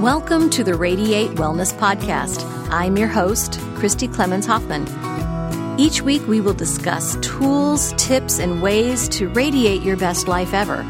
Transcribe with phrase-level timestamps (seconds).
[0.00, 2.44] Welcome to the Radiate Wellness Podcast.
[2.70, 4.86] I'm your host, Christy Clemens Hoffman.
[5.80, 10.84] Each week, we will discuss tools, tips, and ways to radiate your best life ever,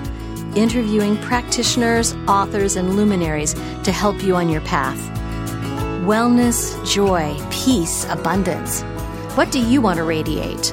[0.57, 4.99] interviewing practitioners, authors, and luminaries to help you on your path.
[6.05, 8.83] Wellness, joy, peace, abundance.
[9.37, 10.73] What do you want to radiate?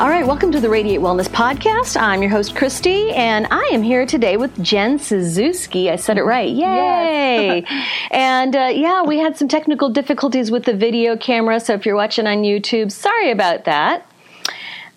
[0.00, 2.00] All right, welcome to the Radiate Wellness Podcast.
[2.00, 5.90] I'm your host, Christy, and I am here today with Jen Suzuki.
[5.90, 6.48] I said it right.
[6.48, 7.64] Yay!
[7.68, 7.88] Yes.
[8.12, 11.96] and uh, yeah, we had some technical difficulties with the video camera, so if you're
[11.96, 14.08] watching on YouTube, sorry about that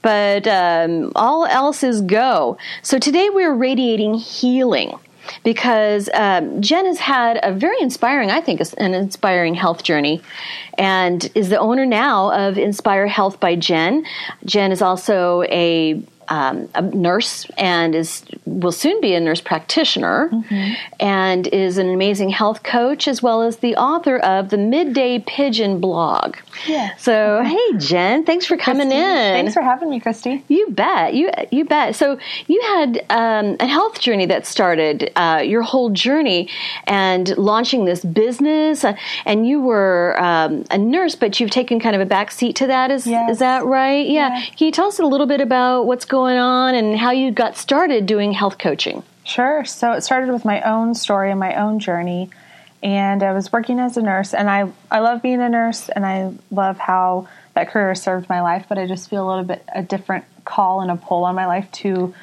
[0.04, 2.58] but um, all else is go.
[2.82, 4.98] So today we're radiating healing
[5.44, 10.22] because um, Jen has had a very inspiring, I think, an inspiring health journey,
[10.78, 14.06] and is the owner now of Inspire Health by Jen.
[14.46, 20.30] Jen is also a um, a nurse and is will soon be a nurse practitioner
[20.32, 20.74] mm-hmm.
[21.02, 25.82] and is an amazing health coach as well as the author of the Midday Pigeon
[25.82, 26.38] blog.
[26.66, 26.96] Yeah.
[26.96, 29.34] So hey Jen, thanks for coming Christy, in.
[29.34, 30.42] Thanks for having me, Christy.
[30.48, 31.16] You bet.
[31.16, 31.98] You you bet.
[31.98, 36.48] So you had um, a health journey that started uh, your whole journey
[36.88, 41.94] and launching this business, uh, and you were um, a nurse, but you've taken kind
[41.96, 42.90] of a back seat to that.
[42.90, 43.32] Is yes.
[43.32, 44.08] is that right?
[44.08, 44.30] Yeah.
[44.34, 44.46] yeah.
[44.56, 47.32] Can you tell us a little bit about what's going going on and how you
[47.32, 49.02] got started doing health coaching.
[49.24, 49.66] Sure.
[49.66, 52.30] So it started with my own story and my own journey.
[52.84, 56.06] And I was working as a nurse, and I, I love being a nurse, and
[56.06, 59.64] I love how that career served my life, but I just feel a little bit
[59.74, 62.14] a different call and a pull on my life to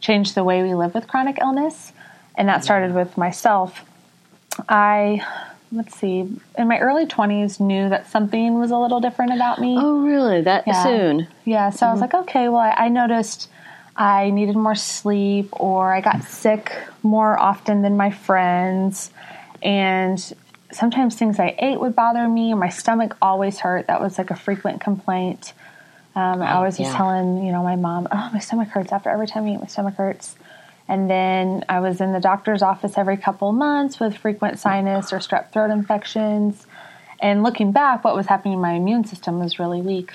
[0.00, 1.92] change the way we live with chronic illness.
[2.34, 2.94] And that started mm.
[2.94, 3.84] with myself.
[4.68, 5.24] I
[5.74, 9.76] let's see, in my early 20s, knew that something was a little different about me.
[9.78, 10.40] Oh, really?
[10.40, 10.82] That yeah.
[10.82, 11.28] soon?
[11.44, 11.70] Yeah.
[11.70, 11.84] So mm-hmm.
[11.84, 12.16] I was mm-hmm.
[12.16, 13.48] like, okay, well, I, I, noticed
[13.96, 19.10] I needed more sleep or I got sick more often than my friends.
[19.62, 20.34] And
[20.72, 23.86] sometimes things I ate would bother me, my stomach always hurt.
[23.86, 25.52] That was like a frequent complaint.
[26.16, 26.86] Um, I always yeah.
[26.86, 29.60] was telling, you know, my mom, oh, my stomach hurts after every time I eat,
[29.60, 30.36] my stomach hurts.
[30.88, 35.18] And then I was in the doctor's office every couple months with frequent sinus or
[35.18, 36.66] strep throat infections.
[37.20, 40.12] And looking back, what was happening, my immune system was really weak.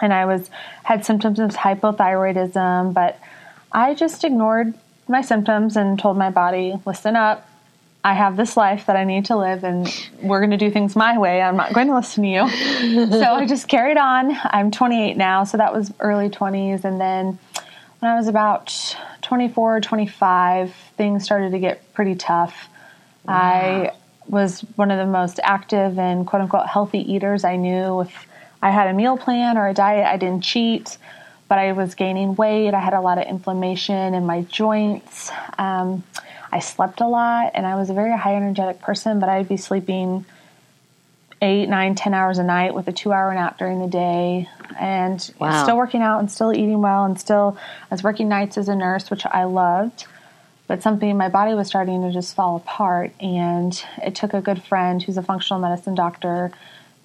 [0.00, 0.50] And I was
[0.84, 3.18] had symptoms of hypothyroidism, but
[3.72, 4.74] I just ignored
[5.08, 7.48] my symptoms and told my body, listen up,
[8.06, 9.88] I have this life that I need to live and
[10.22, 11.42] we're going to do things my way.
[11.42, 12.48] I'm not going to listen to you.
[13.10, 14.36] so I just carried on.
[14.44, 16.84] I'm 28 now, so that was early 20s.
[16.84, 17.38] And then
[17.98, 22.68] when I was about 24, 25, things started to get pretty tough.
[23.24, 23.34] Wow.
[23.34, 23.92] I
[24.28, 28.02] was one of the most active and quote unquote healthy eaters I knew.
[28.02, 28.26] If
[28.62, 30.96] I had a meal plan or a diet, I didn't cheat,
[31.48, 32.72] but I was gaining weight.
[32.72, 35.32] I had a lot of inflammation in my joints.
[35.58, 36.04] Um,
[36.52, 39.56] I slept a lot and I was a very high energetic person, but I'd be
[39.56, 40.24] sleeping
[41.42, 44.48] eight, nine, ten hours a night with a two hour nap during the day
[44.78, 45.62] and wow.
[45.62, 47.56] still working out and still eating well and still
[47.90, 50.06] I was working nights as a nurse, which I loved.
[50.66, 54.62] But something my body was starting to just fall apart and it took a good
[54.62, 56.50] friend who's a functional medicine doctor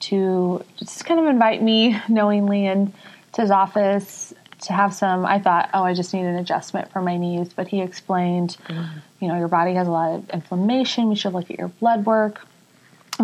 [0.01, 2.91] to just kind of invite me knowingly into
[3.37, 7.17] his office to have some I thought, oh, I just need an adjustment for my
[7.17, 8.89] knees, but he explained, mm.
[9.19, 12.05] you know, your body has a lot of inflammation, we should look at your blood
[12.05, 12.45] work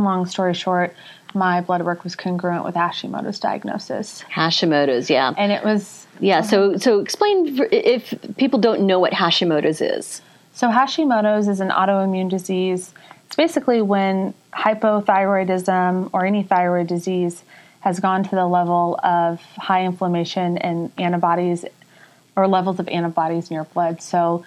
[0.03, 0.95] long story short,
[1.33, 4.23] my blood work was congruent with Hashimoto's diagnosis.
[4.33, 5.33] Hashimoto's, yeah.
[5.37, 10.21] And it was Yeah, so so explain if people don't know what Hashimoto's is.
[10.53, 12.93] So Hashimoto's is an autoimmune disease.
[13.25, 17.43] It's basically when hypothyroidism or any thyroid disease
[17.81, 21.65] has gone to the level of high inflammation and antibodies
[22.35, 24.01] or levels of antibodies in your blood.
[24.01, 24.45] So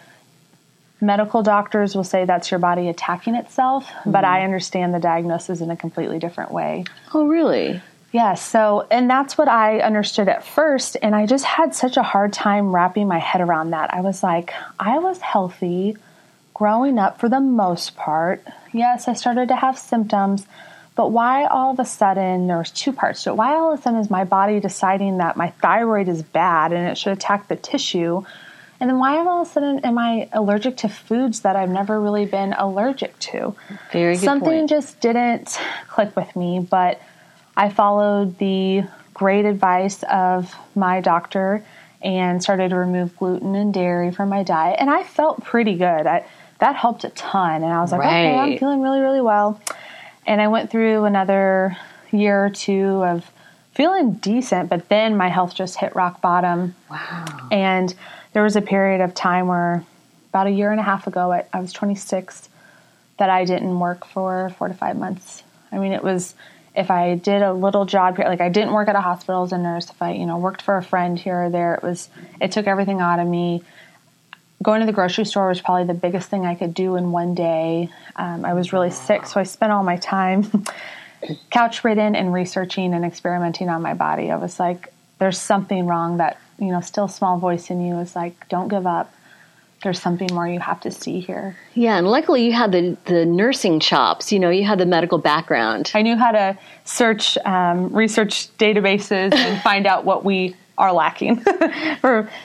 [1.00, 4.10] medical doctors will say that's your body attacking itself, mm-hmm.
[4.10, 6.84] but I understand the diagnosis in a completely different way.
[7.14, 7.80] Oh, really?
[8.12, 10.96] Yeah, so, and that's what I understood at first.
[11.00, 13.94] And I just had such a hard time wrapping my head around that.
[13.94, 15.96] I was like, I was healthy
[16.52, 18.44] growing up for the most part.
[18.72, 20.44] Yes, I started to have symptoms,
[20.96, 23.36] but why all of a sudden, there was two parts to it.
[23.36, 26.88] Why all of a sudden is my body deciding that my thyroid is bad and
[26.88, 28.24] it should attack the tissue?
[28.80, 32.00] And then why all of a sudden am I allergic to foods that I've never
[32.00, 33.54] really been allergic to?
[33.92, 34.70] Very good Something point.
[34.70, 37.00] just didn't click with me, but
[37.56, 41.62] I followed the great advice of my doctor
[42.00, 44.76] and started to remove gluten and dairy from my diet.
[44.80, 46.06] And I felt pretty good.
[46.06, 46.24] I,
[46.60, 47.62] that helped a ton.
[47.62, 48.26] And I was like, right.
[48.26, 49.60] okay, I'm feeling really, really well.
[50.26, 51.76] And I went through another
[52.10, 53.30] year or two of
[53.74, 56.74] feeling decent, but then my health just hit rock bottom.
[56.90, 57.48] Wow.
[57.50, 57.94] And
[58.32, 59.84] there was a period of time where
[60.30, 62.48] about a year and a half ago, I, I was 26,
[63.18, 65.42] that I didn't work for four to five months.
[65.72, 66.34] I mean, it was
[66.74, 69.52] if I did a little job here, like I didn't work at a hospital as
[69.52, 72.08] a nurse, if I, you know, worked for a friend here or there, it was,
[72.40, 73.62] it took everything out of me.
[74.62, 77.34] Going to the grocery store was probably the biggest thing I could do in one
[77.34, 77.88] day.
[78.14, 80.64] Um, I was really sick, so I spent all my time
[81.50, 84.30] couch ridden and researching and experimenting on my body.
[84.30, 88.14] I was like, there's something wrong that, you know, still small voice in you is
[88.14, 89.12] like, don't give up
[89.82, 91.56] there's something more you have to see here.
[91.74, 94.30] Yeah, and luckily you had the the nursing chops.
[94.30, 95.90] You know, you had the medical background.
[95.94, 101.42] I knew how to search, um, research databases, and find out what we are lacking.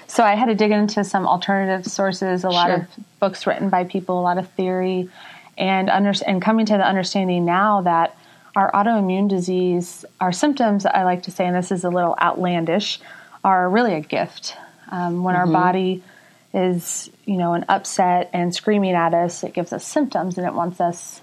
[0.07, 2.75] so I had to dig into some alternative sources, a lot sure.
[2.75, 2.87] of
[3.19, 5.09] books written by people, a lot of theory,
[5.57, 8.17] and under, and coming to the understanding now that
[8.55, 12.99] our autoimmune disease, our symptoms, I like to say, and this is a little outlandish,
[13.45, 14.57] are really a gift.
[14.89, 15.55] Um, when mm-hmm.
[15.55, 16.03] our body
[16.51, 20.53] is, you know, an upset and screaming at us, it gives us symptoms and it
[20.53, 21.21] wants us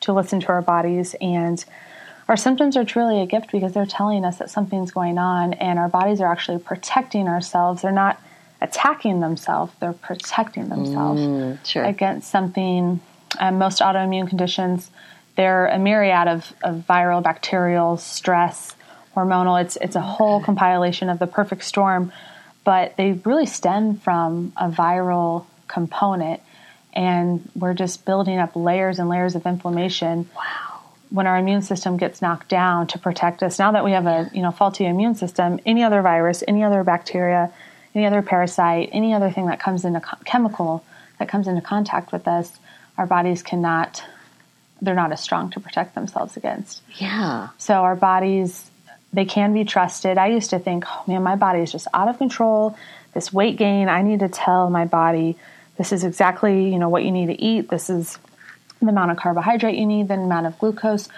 [0.00, 1.14] to listen to our bodies.
[1.20, 1.64] And
[2.28, 5.78] our symptoms are truly a gift because they're telling us that something's going on and
[5.78, 7.82] our bodies are actually protecting ourselves.
[7.82, 8.20] They're not
[8.60, 11.84] attacking themselves, they're protecting themselves mm, sure.
[11.84, 13.00] against something.
[13.38, 14.90] Um, most autoimmune conditions,
[15.36, 18.74] they're a myriad of, of viral, bacterial, stress,
[19.14, 19.60] hormonal.
[19.60, 22.12] It's, it's a whole compilation of the perfect storm
[22.64, 26.40] but they really stem from a viral component
[26.92, 30.28] and we're just building up layers and layers of inflammation.
[30.36, 30.80] Wow.
[31.10, 34.30] When our immune system gets knocked down to protect us, now that we have a
[34.32, 37.52] you know faulty immune system, any other virus, any other bacteria,
[37.94, 40.84] any other parasite, any other thing that comes into co- chemical
[41.18, 42.52] that comes into contact with us,
[42.96, 44.04] our bodies cannot
[44.82, 46.80] they're not as strong to protect themselves against.
[46.96, 47.48] Yeah.
[47.58, 48.69] So our bodies
[49.12, 50.18] they can be trusted.
[50.18, 52.76] I used to think, oh man, my body is just out of control.
[53.12, 55.36] This weight gain, I need to tell my body
[55.76, 57.70] this is exactly you know what you need to eat.
[57.70, 58.18] This is
[58.80, 61.08] the amount of carbohydrate you need, the amount of glucose.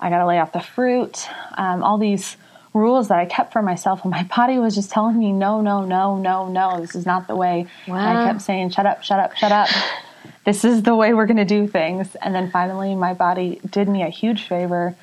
[0.00, 1.28] I got to lay off the fruit.
[1.56, 2.36] Um, all these
[2.74, 5.84] rules that I kept for myself, and my body was just telling me, no, no,
[5.84, 6.80] no, no, no.
[6.80, 7.66] This is not the way.
[7.86, 7.96] Wow.
[7.96, 9.68] I kept saying, shut up, shut up, shut up.
[10.44, 12.14] this is the way we're going to do things.
[12.16, 14.96] And then finally, my body did me a huge favor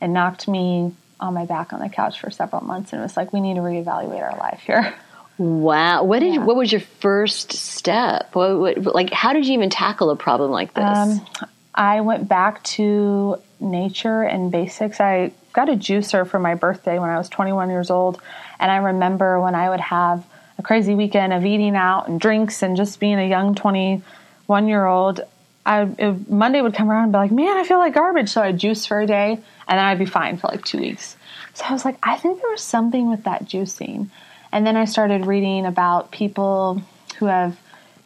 [0.00, 3.16] and knocked me on my back on the couch for several months and it was
[3.16, 4.94] like we need to reevaluate our life here.
[5.38, 6.04] Wow.
[6.04, 6.44] What did yeah.
[6.44, 8.34] what was your first step?
[8.34, 10.84] What, what, like how did you even tackle a problem like this?
[10.84, 11.26] Um,
[11.74, 15.00] i went back to nature and basics.
[15.00, 18.20] I got a juicer for my birthday when i was 21 years old.
[18.58, 20.26] And i remember when i would have
[20.58, 24.84] a crazy weekend of eating out and drinks and just being a young 21 year
[24.84, 25.20] old
[25.64, 25.84] I,
[26.28, 28.28] Monday would come around and be like, man, I feel like garbage.
[28.28, 29.32] So I'd juice for a day
[29.68, 31.16] and then I'd be fine for like two weeks.
[31.54, 34.08] So I was like, I think there was something with that juicing.
[34.50, 36.82] And then I started reading about people
[37.18, 37.58] who have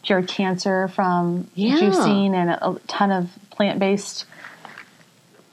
[0.03, 1.77] cured cancer from yeah.
[1.77, 4.25] juicing and a ton of plant based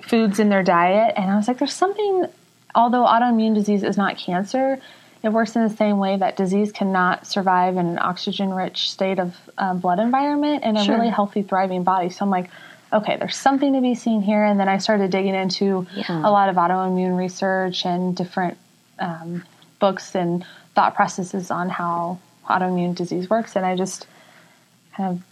[0.03, 1.15] foods in their diet.
[1.17, 2.27] And I was like, there's something,
[2.75, 4.81] although autoimmune disease is not cancer,
[5.25, 9.19] it works in the same way that disease cannot survive in an oxygen rich state
[9.19, 10.97] of um, blood environment in a sure.
[10.97, 12.11] really healthy, thriving body.
[12.11, 12.51] So I'm like,
[12.93, 14.45] okay, there's something to be seen here.
[14.45, 16.21] And then I started digging into yeah.
[16.21, 18.59] a lot of autoimmune research and different
[18.99, 19.43] um,
[19.79, 23.57] books and thought processes on how autoimmune disease works.
[23.57, 24.07] And I just
[24.95, 25.23] kind of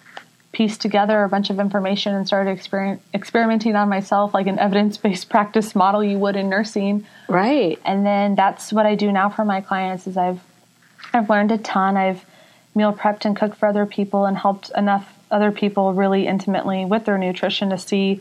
[0.52, 5.28] pieced together a bunch of information and started exper- experimenting on myself like an evidence-based
[5.30, 7.06] practice model you would in nursing.
[7.28, 7.80] Right.
[7.84, 10.40] And then that's what I do now for my clients is I've
[11.12, 11.96] I've learned a ton.
[11.96, 12.24] I've
[12.74, 17.04] meal prepped and cooked for other people and helped enough other people really intimately with
[17.04, 18.20] their nutrition to see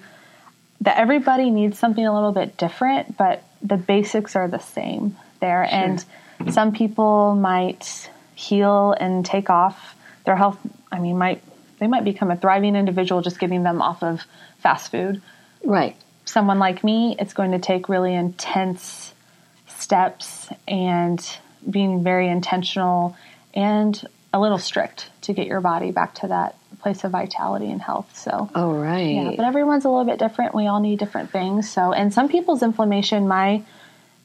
[0.81, 5.67] that everybody needs something a little bit different, but the basics are the same there.
[5.69, 5.77] Sure.
[5.77, 6.05] And
[6.51, 9.95] some people might heal and take off
[10.25, 10.57] their health.
[10.91, 11.43] I mean, might
[11.81, 14.23] they might become a thriving individual just getting them off of
[14.59, 15.19] fast food.
[15.63, 15.95] Right.
[16.25, 19.15] Someone like me, it's going to take really intense
[19.67, 21.19] steps and
[21.67, 23.17] being very intentional
[23.55, 27.81] and a little strict to get your body back to that place of vitality and
[27.81, 28.15] health.
[28.15, 29.33] So, oh right, yeah.
[29.35, 30.53] But everyone's a little bit different.
[30.53, 31.69] We all need different things.
[31.69, 33.63] So, and some people's inflammation, my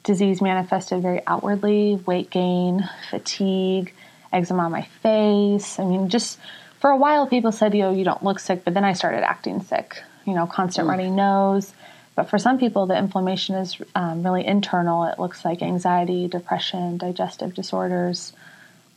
[0.05, 3.95] disease manifested very outwardly: weight gain, fatigue,
[4.31, 5.79] eczema on my face.
[5.79, 6.39] I mean, just
[6.81, 9.63] for a while, people said, "Yo, you don't look sick," but then I started acting
[9.63, 10.03] sick.
[10.25, 10.91] You know, constant mm.
[10.91, 11.73] runny nose.
[12.17, 15.05] But for some people, the inflammation is um, really internal.
[15.05, 18.33] It looks like anxiety, depression, digestive disorders.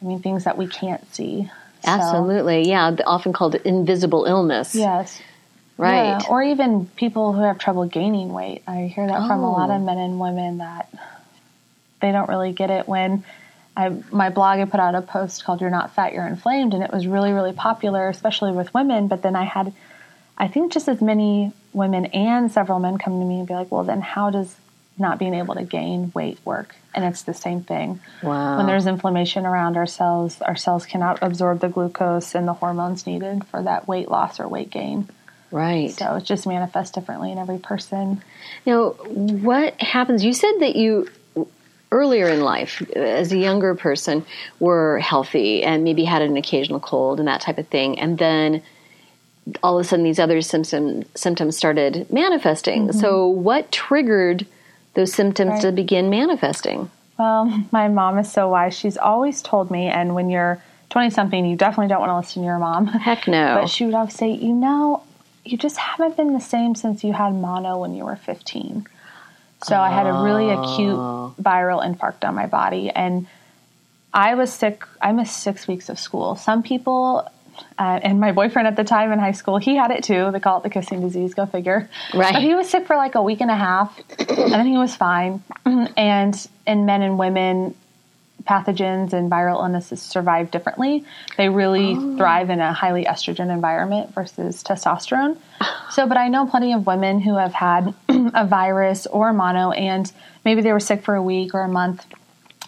[0.01, 1.51] I mean, things that we can't see.
[1.85, 2.63] Absolutely.
[2.63, 2.95] So, yeah.
[3.05, 4.73] Often called invisible illness.
[4.73, 5.19] Yes.
[5.77, 6.19] Right.
[6.19, 6.27] Yeah.
[6.29, 8.63] Or even people who have trouble gaining weight.
[8.67, 9.27] I hear that oh.
[9.27, 9.85] from a lot of oh.
[9.85, 10.89] men and women that
[12.01, 13.25] they don't really get it when
[13.79, 16.83] I, my blog, I put out a post called You're Not Fat, You're Inflamed, and
[16.83, 19.07] it was really, really popular, especially with women.
[19.07, 19.73] But then I had,
[20.37, 23.71] I think, just as many women and several men come to me and be like,
[23.71, 24.53] well, then how does
[24.97, 26.75] not being able to gain weight work.
[26.93, 28.01] And it's the same thing.
[28.21, 28.57] Wow.
[28.57, 33.07] When there's inflammation around our cells, our cells cannot absorb the glucose and the hormones
[33.07, 35.07] needed for that weight loss or weight gain.
[35.51, 35.91] Right.
[35.91, 38.21] So it just manifests differently in every person.
[38.65, 40.23] Now, what happens?
[40.23, 41.07] You said that you
[41.91, 44.25] earlier in life, as a younger person,
[44.59, 48.61] were healthy and maybe had an occasional cold and that type of thing, and then
[49.63, 52.87] all of a sudden these other symptom, symptoms started manifesting.
[52.87, 52.99] Mm-hmm.
[52.99, 54.45] So, what triggered
[54.93, 55.61] those symptoms right.
[55.61, 56.89] to begin manifesting?
[57.17, 58.73] Well, my mom is so wise.
[58.73, 62.43] She's always told me, and when you're 20 something, you definitely don't want to listen
[62.43, 62.87] to your mom.
[62.87, 63.59] Heck no.
[63.61, 65.03] But she would always say, you know,
[65.43, 68.87] you just haven't been the same since you had mono when you were 15.
[69.63, 69.79] So oh.
[69.79, 71.35] I had a really acute oh.
[71.41, 72.89] viral infarct on my body.
[72.89, 73.27] And
[74.13, 74.83] I was sick.
[75.01, 76.35] I missed six weeks of school.
[76.35, 77.29] Some people
[77.77, 80.31] uh, and my boyfriend at the time in high school, he had it too.
[80.31, 81.33] They call it the kissing disease.
[81.33, 81.89] Go figure.
[82.13, 82.33] Right.
[82.33, 84.95] But he was sick for like a week and a half, and then he was
[84.95, 85.43] fine.
[85.65, 87.75] and in men and women,
[88.43, 91.05] pathogens and viral illnesses survive differently.
[91.37, 92.17] They really oh.
[92.17, 95.37] thrive in a highly estrogen environment versus testosterone.
[95.91, 100.09] So, but I know plenty of women who have had a virus or mono, and
[100.45, 102.05] maybe they were sick for a week or a month.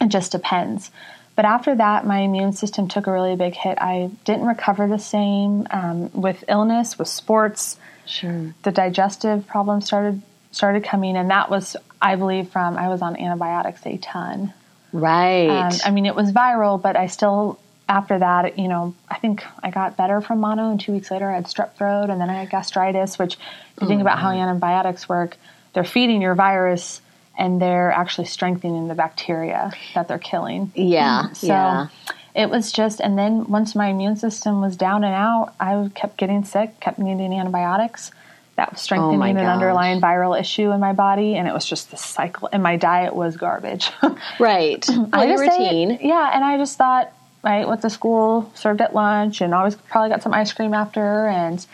[0.02, 0.90] It just depends.
[1.36, 3.78] But after that, my immune system took a really big hit.
[3.80, 7.78] I didn't recover the same um, with illness, with sports.
[8.06, 8.54] Sure.
[8.64, 13.18] The digestive problems started started coming, and that was, I believe, from I was on
[13.18, 14.54] antibiotics a ton.
[14.94, 15.48] Right.
[15.48, 19.44] Um, I mean, it was viral, but I still after that, you know, I think
[19.62, 22.30] I got better from mono, and two weeks later I had strep throat, and then
[22.30, 23.20] I had gastritis.
[23.20, 25.38] Which, if you think about how antibiotics work,
[25.74, 27.02] they're feeding your virus
[27.38, 30.72] and they're actually strengthening the bacteria that they're killing.
[30.76, 31.32] Yeah.
[31.34, 31.88] So yeah.
[32.36, 36.18] it was just, and then once my immune system was down and out, I kept
[36.18, 38.12] getting sick, kept needing antibiotics.
[38.56, 41.90] That was strengthening oh an underlying viral issue in my body, and it was just
[41.90, 42.50] the cycle.
[42.52, 43.90] And my diet was garbage.
[44.40, 44.86] right.
[45.14, 45.92] I just routine.
[45.92, 47.12] Ate, yeah, and I just thought,
[47.44, 51.28] right, went to school, served at lunch, and always probably got some ice cream after,
[51.28, 51.66] and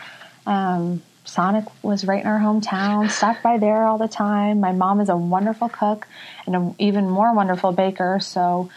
[0.46, 4.60] um, Sonic was right in our hometown, stopped by there all the time.
[4.60, 6.06] My mom is a wonderful cook
[6.46, 8.18] and an even more wonderful baker.
[8.20, 8.70] So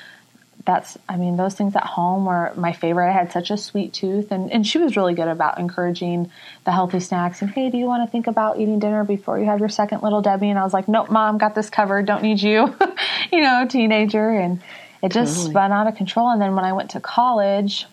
[0.66, 3.10] that's, I mean, those things at home were my favorite.
[3.10, 6.32] I had such a sweet tooth, and, and she was really good about encouraging
[6.66, 7.42] the healthy snacks.
[7.42, 10.04] And hey, do you want to think about eating dinner before you have your second
[10.04, 10.50] little Debbie?
[10.50, 12.06] And I was like, nope, mom, got this covered.
[12.06, 12.76] Don't need you,
[13.32, 14.30] you know, teenager.
[14.30, 14.62] And
[15.02, 15.52] it just totally.
[15.52, 16.30] spun out of control.
[16.30, 17.88] And then when I went to college,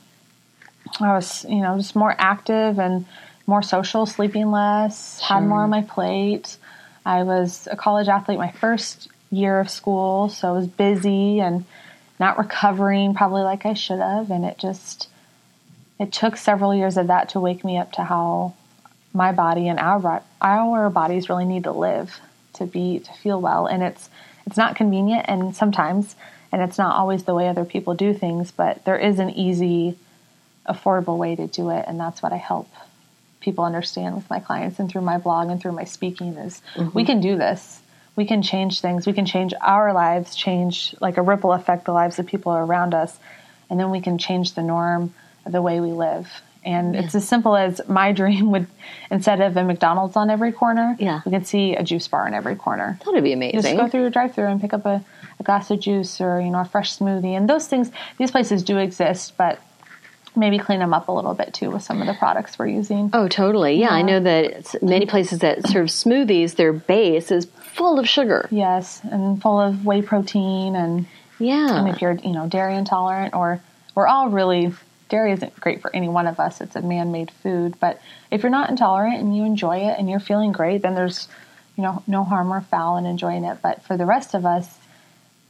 [1.00, 3.06] I was, you know, just more active and
[3.46, 5.36] more social, sleeping less, sure.
[5.36, 6.56] had more on my plate.
[7.06, 11.64] I was a college athlete my first year of school, so I was busy and
[12.20, 14.30] not recovering probably like I should have.
[14.30, 15.08] And it just,
[15.98, 18.54] it took several years of that to wake me up to how
[19.12, 22.20] my body and our, our bodies really need to live
[22.54, 23.66] to be, to feel well.
[23.66, 24.08] And it's,
[24.46, 26.16] it's not convenient and sometimes,
[26.52, 29.96] and it's not always the way other people do things, but there is an easy,
[30.68, 31.84] affordable way to do it.
[31.88, 32.68] And that's what I help
[33.40, 36.94] people understand with my clients and through my blog and through my speaking is mm-hmm.
[36.94, 37.80] we can do this.
[38.18, 39.06] We can change things.
[39.06, 42.92] We can change our lives, change like a ripple effect the lives of people around
[42.92, 43.16] us,
[43.70, 45.14] and then we can change the norm
[45.46, 46.28] of the way we live.
[46.64, 48.66] And it's as simple as my dream would,
[49.08, 51.20] instead of a McDonald's on every corner, Yeah.
[51.24, 52.98] we could see a juice bar in every corner.
[53.06, 53.62] That'd be amazing.
[53.62, 55.04] Just go through your drive-through and pick up a,
[55.38, 57.36] a glass of juice or you know a fresh smoothie.
[57.36, 59.60] And those things, these places do exist, but
[60.34, 63.10] maybe clean them up a little bit too with some of the products we're using.
[63.12, 63.74] Oh, totally.
[63.80, 67.46] Yeah, I know that many places that serve smoothies, their base is
[67.78, 68.48] full of sugar.
[68.50, 71.06] Yes, and full of whey protein and
[71.38, 71.78] Yeah.
[71.78, 73.60] and if you're you know dairy intolerant or
[73.94, 74.74] we're all really
[75.08, 78.50] dairy isn't great for any one of us it's a man-made food but if you're
[78.50, 81.28] not intolerant and you enjoy it and you're feeling great then there's
[81.76, 84.68] you know no harm or foul in enjoying it but for the rest of us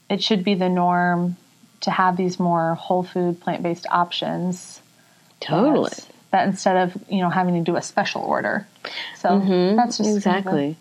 [0.09, 1.37] it should be the norm
[1.81, 4.81] to have these more whole food plant-based options
[5.41, 5.91] totally.
[5.91, 8.67] that, that instead of you know having to do a special order
[9.17, 9.77] so mm-hmm.
[9.77, 10.77] that's just kind of Exactly.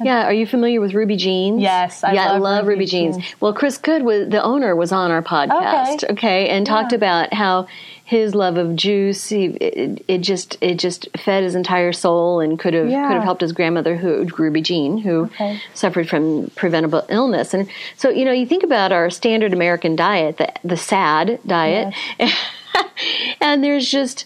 [0.00, 1.60] Yeah, are you familiar with Ruby Jeans?
[1.60, 3.16] Yes, I yeah, I love love Ruby Ruby Jeans.
[3.16, 3.34] Jeans.
[3.40, 6.12] Well, Chris Goode was the owner was on our podcast, Okay.
[6.12, 6.96] okay, and talked Yeah.
[6.96, 7.66] about how
[8.04, 12.58] his love of juice, he, it, it just it just fed his entire soul and
[12.58, 13.06] could have Yeah.
[13.06, 15.60] could have helped his grandmother, who Ruby Jean, who Okay.
[15.74, 17.52] suffered from preventable illness.
[17.52, 21.92] And so, you know, you think about our standard American diet, the the SAD diet,
[23.40, 24.24] and there's just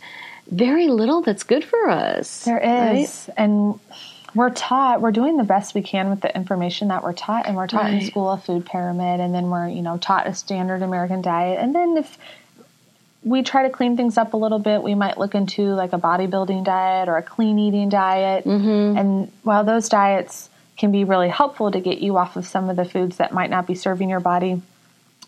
[0.50, 2.45] very little that's good for us.
[2.45, 3.35] there is right?
[3.38, 3.81] and
[4.34, 7.56] we're taught we're doing the best we can with the information that we're taught, and
[7.56, 10.82] we're taught in school a food pyramid, and then we're you know taught a standard
[10.82, 12.18] American diet, and then if
[13.24, 15.98] we try to clean things up a little bit, we might look into like a
[15.98, 18.98] bodybuilding diet or a clean eating diet, mm-hmm.
[18.98, 22.76] and while those diets can be really helpful to get you off of some of
[22.76, 24.60] the foods that might not be serving your body,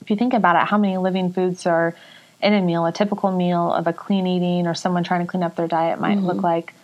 [0.01, 1.95] if you think about it, how many living foods are
[2.43, 2.87] in a meal?
[2.87, 6.01] A typical meal of a clean eating or someone trying to clean up their diet
[6.01, 6.75] might look like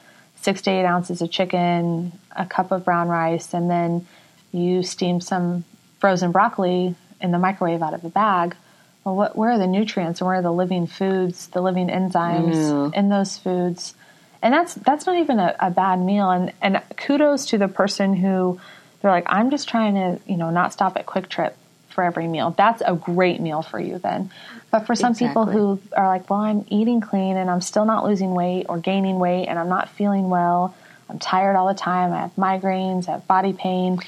[0.43, 4.07] six to eight ounces of chicken, a cup of brown rice, and then
[4.53, 5.65] you steam some
[5.99, 8.57] frozen broccoli in the microwave out of a bag.
[9.05, 12.95] Well, what, where are the nutrients and where are the living foods, the living enzymes
[12.95, 13.95] in those foods?
[14.43, 16.31] And that's that's not even a, a bad meal.
[16.31, 18.61] And and kudos to the person who
[19.01, 21.53] they're like, I'm just trying to you know not stop at QuikTrip
[21.91, 22.55] for every meal.
[22.57, 24.31] That's a great meal for you then.
[24.71, 28.05] But for some people who are like, well, I'm eating clean and I'm still not
[28.05, 30.75] losing weight or gaining weight and I'm not feeling well.
[31.09, 32.13] I'm tired all the time.
[32.13, 33.09] I have migraines.
[33.09, 33.99] I have body pain.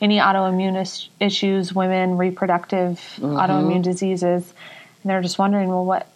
[0.00, 3.36] Any autoimmune is- issues, women, reproductive mm-hmm.
[3.36, 4.52] autoimmune diseases,
[5.02, 6.08] and they're just wondering, well, what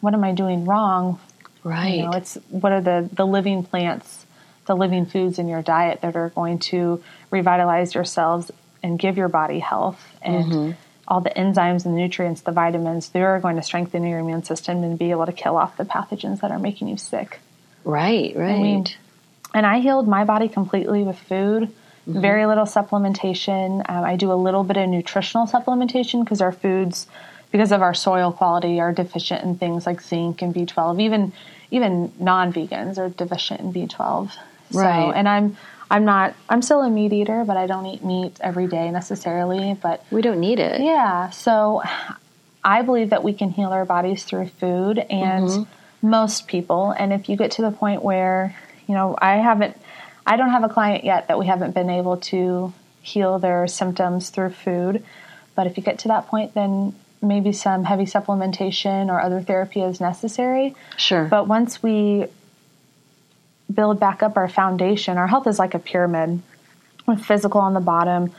[0.00, 1.18] what am I doing wrong?
[1.62, 1.96] Right.
[1.96, 4.26] You know, it's what are the the living plants,
[4.66, 8.50] the living foods in your diet that are going to revitalize yourselves
[8.82, 10.72] and give your body health and mm-hmm.
[11.06, 14.82] All the enzymes and the nutrients, the vitamins, they're going to strengthen your immune system
[14.82, 17.40] and be able to kill off the pathogens that are making you sick.
[17.84, 18.58] right, right.
[18.60, 18.86] mean,
[19.52, 21.70] And I healed my body completely with food.
[22.06, 23.88] Very little supplementation.
[23.88, 27.06] Um, I do a little bit of nutritional supplementation because our foods,
[27.50, 31.00] because of our soil quality, are deficient in things like zinc and B12.
[31.00, 31.32] Even
[31.70, 34.32] even non-vegans are deficient in B12.
[34.70, 35.12] So, Right.
[35.16, 35.56] and I'm
[35.94, 36.34] I'm not.
[36.48, 39.78] I'm still a meat eater, but I don't eat meat every day necessarily.
[39.80, 40.80] But we don't need it.
[40.80, 41.82] yeah, so
[42.64, 46.08] I believe that we can heal our bodies through food and mm-hmm.
[46.08, 46.90] most people.
[46.90, 48.56] And if you get to the point where,
[48.88, 49.76] you know, I haven't,
[50.26, 54.30] I don't have a client yet that we haven't been able to heal their symptoms
[54.30, 55.04] through food.
[55.54, 59.80] But if you get to that point, then maybe some heavy supplementation or other therapy
[59.80, 60.74] is necessary.
[60.96, 61.26] Sure.
[61.26, 62.26] But once we
[63.72, 66.42] build back up our foundation, our health is like a pyramid
[67.06, 68.32] with physical on the bottom,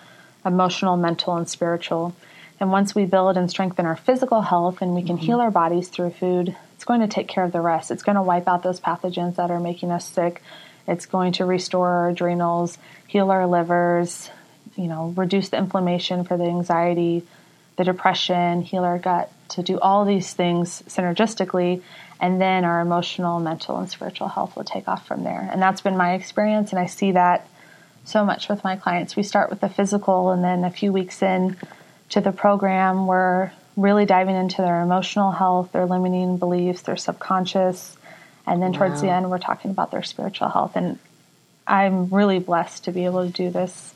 [0.45, 2.15] emotional, mental, and spiritual.
[2.59, 5.25] And once we build and strengthen our physical health and we can mm-hmm.
[5.25, 7.91] heal our bodies through food, it's going to take care of the rest.
[7.91, 10.41] It's going to wipe out those pathogens that are making us sick.
[10.87, 14.29] It's going to restore our adrenals, heal our livers,
[14.75, 17.23] you know, reduce the inflammation for the anxiety,
[17.77, 21.81] the depression, heal our gut, to do all these things synergistically.
[22.19, 25.49] And then our emotional, mental, and spiritual health will take off from there.
[25.51, 26.71] And that's been my experience.
[26.71, 27.47] And I see that
[28.05, 29.15] so much with my clients.
[29.15, 31.57] We start with the physical, and then a few weeks in
[32.09, 37.97] to the program, we're really diving into their emotional health, their limiting beliefs, their subconscious.
[38.47, 40.75] And then towards the end, we're talking about their spiritual health.
[40.75, 40.99] And
[41.67, 43.93] I'm really blessed to be able to do this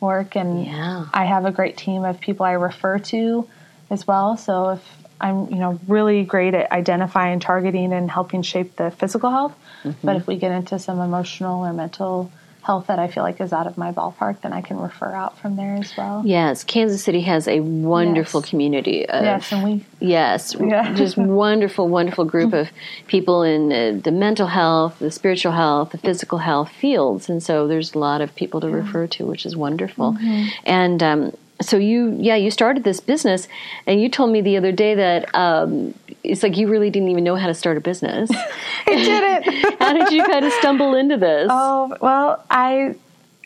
[0.00, 0.36] work.
[0.36, 1.06] And Yeah.
[1.14, 3.48] I have a great team of people I refer to
[3.88, 4.36] as well.
[4.36, 9.30] So if I'm, you know, really great at identifying, targeting, and helping shape the physical
[9.30, 9.54] health.
[10.02, 12.30] But if we get into some emotional or mental
[12.62, 15.38] health that I feel like is out of my ballpark, then I can refer out
[15.38, 16.22] from there as well.
[16.26, 18.50] Yes, Kansas City has a wonderful Yes.
[18.50, 20.92] community of Yes, and we Yes, Yeah.
[20.94, 22.68] just wonderful, wonderful group of
[23.06, 27.68] people in uh, the mental health, the spiritual health, the physical health fields, and so
[27.68, 30.14] there's a lot of people to refer to, which is wonderful.
[30.14, 30.48] Mm-hmm.
[30.64, 33.48] And um, so you, yeah, you started this business,
[33.86, 37.24] and you told me the other day that um, it's like you really didn't even
[37.24, 38.30] know how to start a business.
[38.86, 39.78] I didn't.
[39.78, 41.48] how did you kind of stumble into this?
[41.50, 42.94] Oh well, I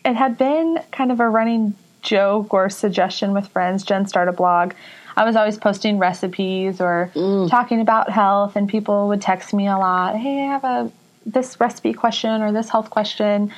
[0.05, 3.83] it had been kind of a running joke or suggestion with friends.
[3.85, 4.73] Jen start a blog.
[5.16, 7.51] I was always posting recipes or Mm.
[7.51, 10.16] talking about health, and people would text me a lot.
[10.16, 10.90] Hey, I have a
[11.27, 13.53] this recipe question or this health question,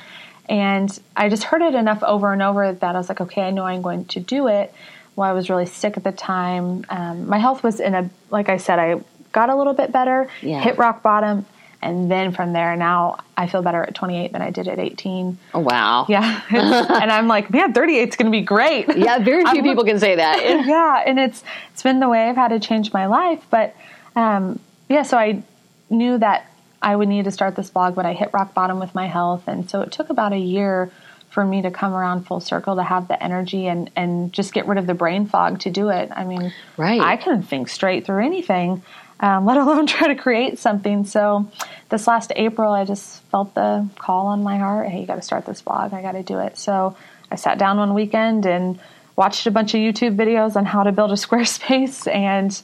[0.49, 3.51] and I just heard it enough over and over that I was like, okay, I
[3.51, 4.73] know I'm going to do it.
[5.15, 6.85] Well, I was really sick at the time.
[6.89, 9.01] Um, my health was in a like I said, I
[9.31, 10.61] got a little bit better, Yeah.
[10.61, 11.45] hit rock bottom,
[11.81, 15.37] and then from there, now I feel better at 28 than I did at 18.
[15.53, 16.05] Oh, wow.
[16.07, 16.41] Yeah.
[16.49, 18.87] and I'm like, man, 38 is going to be great.
[18.95, 20.39] Yeah, very few I'm- people can say that.
[20.65, 21.03] yeah.
[21.05, 23.43] And it's, it's been the way I've had to change my life.
[23.49, 23.75] But,
[24.15, 25.43] um, yeah, so I
[25.89, 26.45] knew that
[26.83, 29.47] I would need to start this blog, but I hit rock bottom with my health.
[29.47, 30.91] And so it took about a year
[31.29, 34.67] for me to come around full circle to have the energy and, and just get
[34.67, 36.11] rid of the brain fog to do it.
[36.15, 37.01] I mean, Right.
[37.01, 38.83] I couldn't think straight through anything,
[39.19, 41.05] um, let alone try to create something.
[41.05, 41.49] So
[41.89, 44.89] this last April, I just felt the call on my heart.
[44.89, 45.93] Hey, you got to start this blog.
[45.93, 46.57] I got to do it.
[46.57, 46.95] So
[47.31, 48.79] I sat down one weekend and
[49.15, 52.61] watched a bunch of YouTube videos on how to build a Squarespace and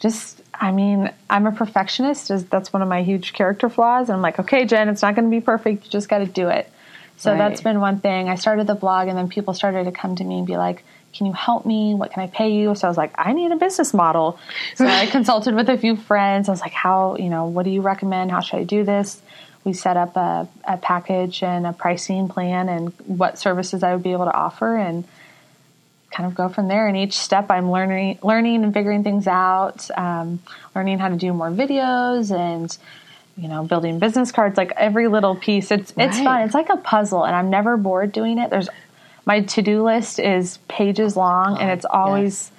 [0.00, 2.30] just I mean, I'm a perfectionist.
[2.30, 4.08] Is that's one of my huge character flaws.
[4.08, 5.84] And I'm like, okay, Jen, it's not going to be perfect.
[5.84, 6.70] You just got to do it.
[7.16, 7.38] So Right.
[7.38, 8.28] that's been one thing.
[8.28, 10.84] I started the blog, and then people started to come to me and be like,
[11.12, 11.94] "Can you help me?
[11.94, 14.38] What can I pay you?" So I was like, "I need a business model."
[14.74, 16.48] So I consulted with a few friends.
[16.48, 17.16] I was like, "How?
[17.16, 18.30] You know, what do you recommend?
[18.32, 19.20] How should I do this?"
[19.62, 24.02] We set up a, a package and a pricing plan and what services I would
[24.02, 25.04] be able to offer, and
[26.14, 26.86] kind of go from there.
[26.86, 30.40] And each step, I'm learning, learning and figuring things out, um,
[30.74, 32.76] learning how to do more videos and
[33.36, 34.56] you know building business cards.
[34.56, 36.24] Like every little piece, it's it's Right.
[36.24, 36.42] fun.
[36.42, 38.50] It's like a puzzle, and I'm never bored doing it.
[38.50, 38.68] There's
[39.26, 42.50] my to do list is pages long, and it's always.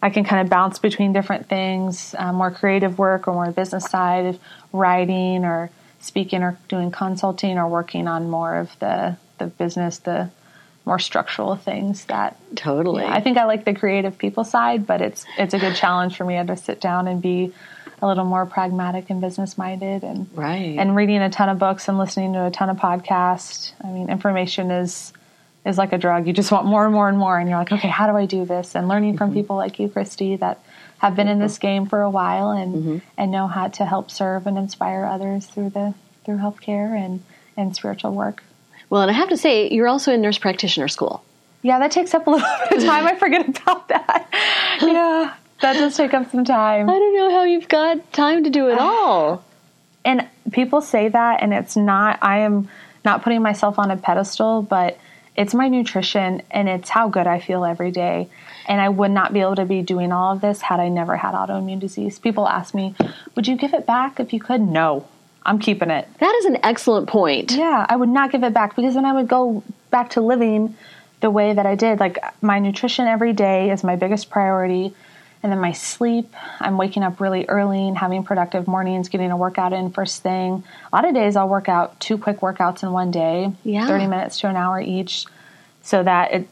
[0.00, 3.84] I can kind of bounce between different things, uh, more creative work or more business
[3.86, 4.38] side, of
[4.72, 10.30] writing or speaking or doing consulting or working on more of the the business, the
[10.88, 13.04] more structural things that Totally.
[13.04, 16.16] yeah, I think I like the creative people side, but it's it's a good challenge
[16.16, 17.52] for me to sit down and be
[18.00, 20.78] a little more pragmatic and business minded and Right.
[20.78, 23.72] and reading a ton of books and listening to a ton of podcasts.
[23.84, 25.12] I mean, information is
[25.64, 26.26] is like a drug.
[26.26, 28.24] You just want more and more and more, and you're like, okay, how do I
[28.24, 28.74] do this?
[28.74, 29.40] And learning from mm-hmm.
[29.40, 30.58] people like you, Christy, that
[30.98, 31.66] have been in this mm-hmm.
[31.66, 32.98] game for a while and mm-hmm.
[33.18, 37.22] and know how to help serve and inspire others through the through healthcare and
[37.56, 38.42] and spiritual work.
[38.90, 41.24] Well, and I have to say, you're also in nurse practitioner school.
[41.62, 43.06] Yeah, that takes up a little bit of time.
[43.06, 44.28] I forget about that.
[44.80, 46.88] Yeah, that does take up some time.
[46.88, 49.44] I don't know how you've got time to do it all.
[50.04, 52.68] And people say that, and it's not, I am
[53.04, 54.98] not putting myself on a pedestal, but
[55.36, 58.28] it's my nutrition and it's how good I feel every day.
[58.66, 61.16] And I would not be able to be doing all of this had I never
[61.16, 62.18] had autoimmune disease.
[62.18, 62.94] People ask me,
[63.34, 64.60] Would you give it back if you could?
[64.60, 65.06] No,
[65.48, 66.06] I'm keeping it.
[66.20, 67.52] That is an excellent point.
[67.52, 70.76] Yeah, I would not give it back because then I would go back to living
[71.20, 71.98] the way that I did.
[71.98, 74.94] Like my nutrition every day is my biggest priority.
[75.42, 79.36] And then my sleep, I'm waking up really early and having productive mornings, getting a
[79.36, 80.64] workout in first thing.
[80.92, 83.86] A lot of days I'll work out two quick workouts in one day, Yeah.
[83.86, 85.26] 30 minutes to an hour each,
[85.82, 86.48] so that it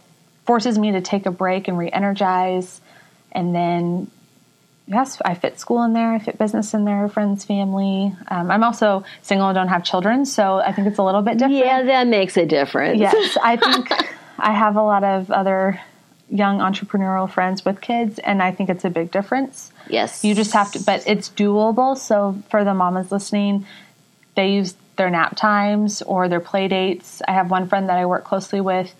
[0.46, 2.80] forces me to take a break and re energize.
[3.32, 4.10] And then
[4.86, 8.14] yes, I fit school in there, I fit business in there, friends, family.
[8.28, 11.38] Um, I'm also single and don't have children, so I think it's a little bit
[11.38, 11.58] different.
[11.58, 13.00] Yeah, that makes a difference.
[13.00, 13.90] Yes, I think
[14.38, 15.80] I have a lot of other
[16.28, 19.72] young entrepreneurial friends with kids, and I think it's a big difference.
[19.88, 20.24] Yes.
[20.24, 21.96] You just have to, but it's doable.
[21.96, 23.66] So for the mamas listening,
[24.34, 27.22] they use their nap times or their play dates.
[27.28, 28.94] I have one friend that I work closely with.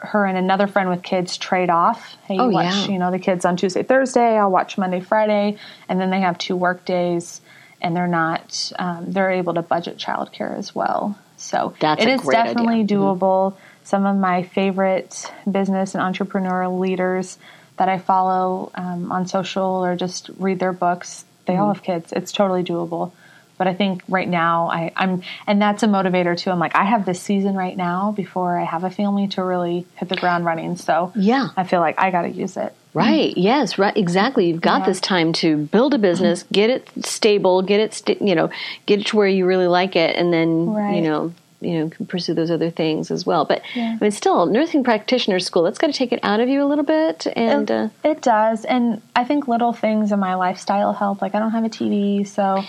[0.00, 2.16] Her and another friend with kids trade off.
[2.26, 2.86] Hey, you Oh, watch, yeah.
[2.88, 4.36] you know, the kids on Tuesday, Thursday.
[4.38, 5.56] I'll watch Monday, Friday,
[5.88, 7.40] and then they have two work days,
[7.80, 8.72] and they're not.
[8.78, 11.18] Um, they're able to budget childcare as well.
[11.38, 12.54] So That's it is great idea.
[12.54, 12.88] definitely Mhm.
[13.18, 13.54] doable.
[13.84, 17.38] Some of my favorite business and entrepreneurial leaders
[17.76, 21.62] that I follow um, on social or just read their books, they Mm-hmm.
[21.62, 22.12] all have kids.
[22.12, 23.12] It's totally doable.
[23.58, 26.50] But I think right now I, I'm, and that's a motivator too.
[26.50, 29.86] I'm like, I have this season right now before I have a family to really
[29.96, 30.76] hit the ground running.
[30.76, 31.48] So Yeah.
[31.56, 32.74] I feel like I got to use it.
[32.92, 33.36] Right.
[33.36, 33.78] Yes.
[33.78, 33.96] Right.
[33.96, 34.48] Exactly.
[34.48, 34.86] You've got Yeah.
[34.86, 38.50] this time to build a business, get it stable, get it, st- you know,
[38.86, 40.96] get it to where you really like it, and then Right.
[40.96, 43.44] you know, you know, can pursue those other things as well.
[43.46, 43.96] But Yeah.
[43.98, 45.62] I mean, still, nursing practitioner school.
[45.62, 48.64] That's got to take it out of you a little bit, and uh, It does.
[48.66, 51.20] And I think little things in my lifestyle help.
[51.22, 52.62] Like I don't have a TV, so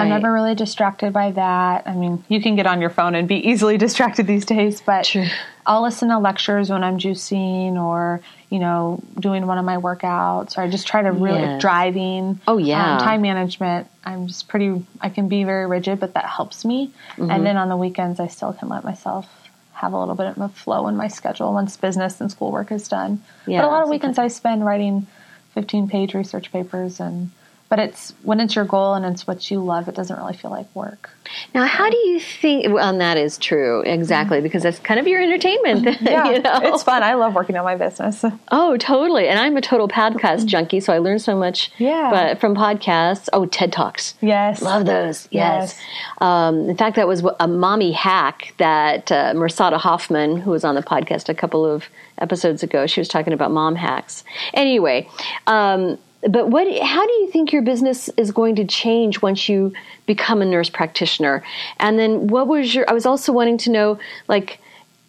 [0.00, 1.86] I'm never really distracted by that.
[1.86, 5.04] I mean, you can get on your phone and be easily distracted these days, but
[5.04, 5.26] True.
[5.66, 10.56] I'll listen to lectures when I'm juicing or, you know, doing one of my workouts
[10.58, 11.60] or I just try to really Yes.
[11.60, 12.40] driving.
[12.48, 12.94] Oh, yeah.
[12.94, 13.88] Um, time management.
[14.04, 16.90] I'm just pretty, I can be very rigid, but that helps me.
[17.12, 17.30] Mm-hmm.
[17.30, 19.28] And then on the weekends, I still can let myself
[19.74, 22.88] have a little bit of a flow in my schedule once business and schoolwork is
[22.88, 23.22] done.
[23.46, 25.06] Yeah, but a lot of weekends I spend writing
[25.54, 27.30] 15 page research papers and,
[27.72, 30.50] but it's when it's your goal and it's what you love, it doesn't really feel
[30.50, 31.08] like work.
[31.54, 32.66] Now, how do you think?
[32.68, 35.98] Well, and that is true, exactly, because that's kind of your entertainment.
[36.02, 36.60] Yeah, you know?
[36.64, 37.02] it's fun.
[37.02, 38.22] I love working on my business.
[38.50, 39.28] Oh, totally.
[39.28, 41.70] And I'm a total podcast junkie, so I learn so much.
[41.78, 42.10] Yeah.
[42.10, 44.14] But from podcasts, oh, TED Talks.
[44.20, 44.60] Yes.
[44.60, 45.26] Love those.
[45.30, 45.78] Yes.
[45.78, 45.80] Yes.
[46.18, 50.74] Um, in fact, that was a mommy hack that uh, Mersada Hoffman, who was on
[50.74, 51.84] the podcast a couple of
[52.18, 54.24] episodes ago, she was talking about mom hacks.
[54.52, 55.08] Anyway,
[55.46, 56.66] um, but what?
[56.82, 59.72] How do you think your business is going to change once you
[60.06, 61.42] become a nurse practitioner?
[61.78, 62.88] And then, what was your?
[62.88, 64.60] I was also wanting to know, like,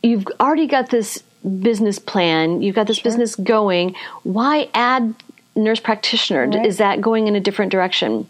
[0.02, 1.24] you've already got this
[1.62, 3.96] business plan, you've got this business going.
[4.24, 5.14] Why add
[5.56, 6.48] nurse practitioner?
[6.48, 6.66] Right.
[6.66, 8.28] Is that going in a different direction?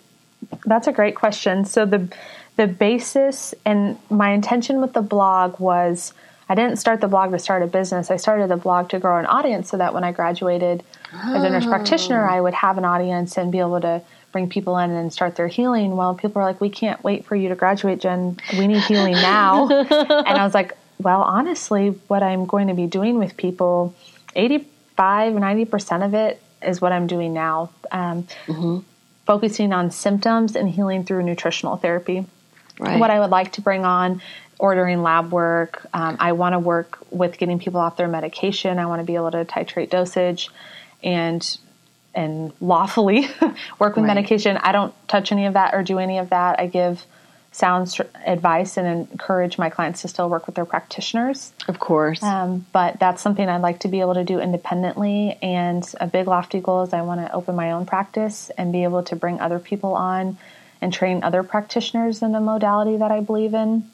[0.66, 1.66] That's a great question.
[1.66, 2.10] So the
[2.56, 6.14] the basis and my intention with the blog was
[6.50, 8.12] I didn't start the blog to start a business.
[8.12, 11.50] I started the blog to grow an audience so that when I graduated as a
[11.50, 14.02] nurse practitioner, I would have an audience and be able to
[14.32, 15.96] bring people in and start their healing.
[15.96, 18.38] Well, people are like, "We can't wait for you to graduate, Jen.
[18.58, 22.88] We need healing now." and I was like, "Well, honestly, what I'm going to be
[22.88, 23.94] doing with people,
[24.36, 28.28] 85, 90% of it is what I'm doing now." Um,
[29.26, 32.26] focusing on symptoms and healing through nutritional therapy.
[32.80, 33.00] Right.
[33.00, 34.22] What I would like to bring on,
[34.64, 35.86] ordering lab work.
[35.94, 38.80] Um, I want to work with getting people off their medication.
[38.80, 40.50] I want to be able to titrate dosage
[41.04, 41.58] and
[42.16, 43.28] and lawfully
[43.80, 44.16] work with Right.
[44.16, 44.56] medication.
[44.58, 46.60] I don't touch any of that or do any of that.
[46.62, 47.06] I give
[47.52, 47.94] sound
[48.26, 51.52] advice and encourage my clients to still work with their practitioners.
[51.68, 52.24] Of course.
[52.24, 55.38] Um, but that's something I'd like to be able to do independently.
[55.42, 58.84] And a big lofty goal is I want to open my own practice and be
[58.84, 60.38] able to bring other people on
[60.82, 63.90] and train other practitioners in a modality that I believe in.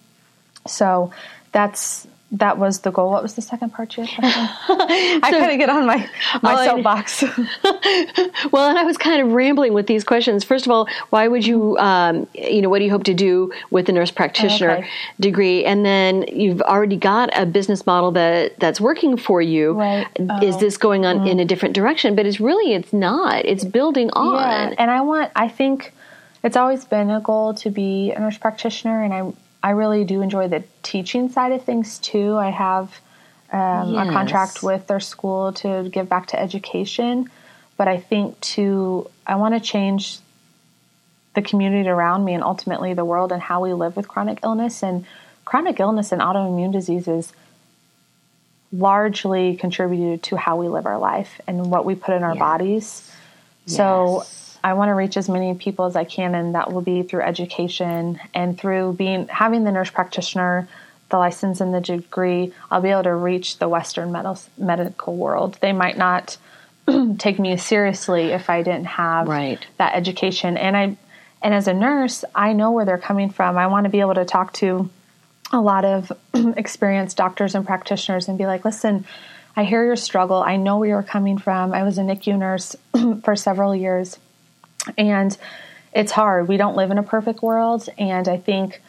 [0.68, 1.12] So
[1.52, 3.10] that's that was the goal.
[3.10, 4.32] What was the second part to your question?
[4.70, 6.08] I kind of get on my
[6.44, 7.24] my Oh, soapbox.
[8.52, 10.44] well, and I was kind of rambling with these questions.
[10.44, 13.52] First of all, why would you, um, you know, what do you hope to do
[13.72, 14.88] with the nurse practitioner Okay.
[15.20, 15.66] degree?
[15.66, 19.74] And then you've already got a business model that that's working for you.
[19.74, 20.08] Right.
[20.44, 20.60] Is Oh.
[20.60, 22.16] this going on in a different direction?
[22.16, 23.44] But it's really, it's not.
[23.46, 24.36] It's building on.
[24.36, 25.32] Yeah, and I want.
[25.36, 25.94] I think
[26.44, 30.22] it's always been a goal to be a nurse practitioner, and I I really do
[30.22, 32.36] enjoy the teaching side of things too.
[32.36, 32.96] I have
[33.52, 37.30] um, a contract with their school to give back to education,
[37.78, 40.20] but I think to I want to change
[41.36, 44.82] the community around me and ultimately the world and how we live with chronic illness
[44.82, 45.06] and
[45.46, 47.34] chronic illness and autoimmune diseases
[48.72, 52.40] largely contributed to how we live our life and what we put in our Yes.
[52.40, 53.12] bodies.
[53.66, 54.39] So Yes.
[54.64, 57.22] I want to reach as many people as I can, and that will be through
[57.22, 60.68] education and through being having the nurse practitioner,
[61.10, 62.54] the license and the degree.
[62.70, 65.58] I'll be able to reach the Western med- medical world.
[65.62, 66.38] They might not
[67.18, 69.66] take me seriously if I didn't have Right.
[69.78, 70.58] that education.
[70.58, 70.98] And I,
[71.42, 73.58] and as a nurse, I know where they're coming from.
[73.58, 74.90] I want to be able to talk to
[75.52, 79.06] a lot of experienced doctors and practitioners and be like, listen,
[79.56, 80.38] I hear your struggle.
[80.44, 81.74] I know where you're coming from.
[81.74, 82.76] I was a NICU nurse
[83.24, 84.18] for several years,
[84.98, 85.38] and
[85.94, 86.48] it's hard.
[86.48, 88.82] We don't live in a perfect world, and I think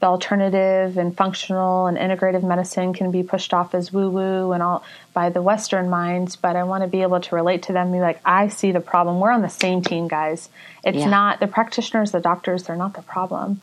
[0.00, 4.62] the alternative and functional and integrative medicine can be pushed off as woo woo and
[4.62, 6.36] all by the Western minds.
[6.36, 7.92] But I want to be able to relate to them.
[7.92, 9.20] Be like, I see the problem.
[9.20, 10.50] We're on the same team, guys.
[10.84, 11.08] It's Yeah.
[11.08, 12.64] not the practitioners, the doctors.
[12.64, 13.62] They're not the problem.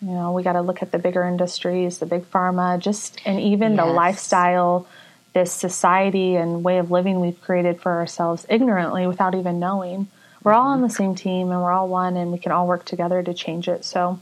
[0.00, 3.40] You know, we got to look at the bigger industries, the big pharma, just and
[3.40, 4.86] even the lifestyle,
[5.34, 10.08] this society and way of living we've created for ourselves ignorantly without even knowing.
[10.44, 10.86] We're all on mm-hmm.
[10.86, 13.66] the same team and we're all one and we can all work together to change
[13.66, 13.84] it.
[13.84, 14.20] So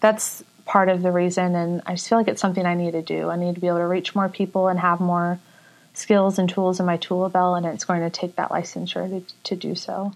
[0.00, 3.02] that's part of the reason and I just feel like it's something I need to
[3.02, 3.30] do.
[3.30, 5.38] I need to be able to reach more people and have more
[5.94, 9.34] skills and tools in my tool belt and it's going to take that licensure to,
[9.44, 10.12] to do so.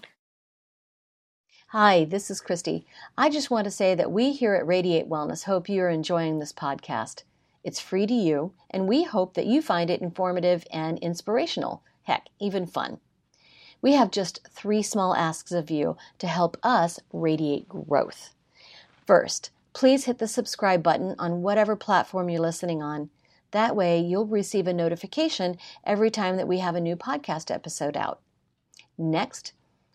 [1.67, 2.85] Hi, this is Christy.
[3.17, 6.53] I just want to say that we here at Radiate Wellness hope you're enjoying this
[6.53, 7.23] podcast.
[7.63, 11.81] It's free to you, and we hope that you find it informative and inspirational.
[12.03, 12.99] Heck, even fun.
[13.83, 18.33] We have just three small asks of you to help us radiate growth.
[19.05, 23.09] First, please hit the subscribe button on whatever platform you're listening on.
[23.51, 27.97] That way, you'll receive a notification every time that we have a new podcast episode
[27.97, 28.21] out.
[28.97, 29.51] Next,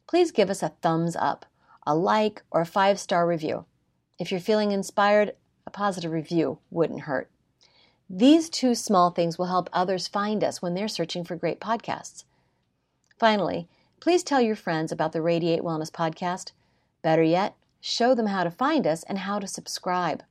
[0.07, 1.47] please give us a thumbs up,
[1.87, 3.65] a like, or a five star review.
[4.19, 5.35] If you're feeling inspired,
[5.67, 7.31] a positive review wouldn't hurt.
[8.11, 12.25] These two small things will help others find us when they're searching for great podcasts.
[13.19, 13.67] Finally,
[14.01, 16.53] please tell your friends about the Radiate Wellness podcast.
[17.03, 20.23] Better yet, show them how to find us and how to subscribe.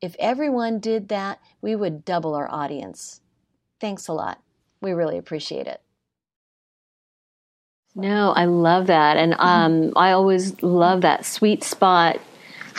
[0.00, 3.20] If everyone did that, we would double our audience.
[3.80, 4.40] Thanks a lot.
[4.80, 5.80] We really appreciate it.
[7.94, 9.16] No, I love that.
[9.16, 12.20] And um, I always love that sweet spot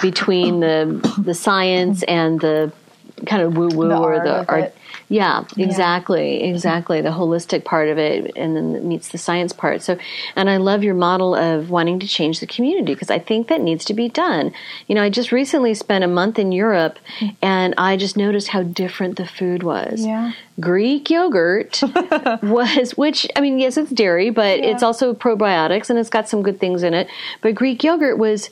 [0.02, 2.72] between the the science and the
[3.26, 4.76] kind of woo woo or the art.
[5.08, 6.48] Yeah, exactly, yeah.
[6.48, 7.02] exactly.
[7.02, 9.84] The holistic part of it, and then it meets the science part.
[9.84, 9.98] So,
[10.36, 13.62] and I love your model of wanting to change the community because I think that
[13.62, 14.52] needs to be done.
[14.88, 17.36] You know, I just recently spent a month in Europe, mm-hmm.
[17.44, 20.04] and I just noticed how different the food was.
[20.04, 20.32] Yeah.
[20.60, 21.82] Greek yogurt
[22.42, 24.72] was, which I mean, yes, it's dairy, but yeah.
[24.72, 27.08] it's also probiotics and it's got some good things in it.
[27.42, 28.50] But Greek yogurt was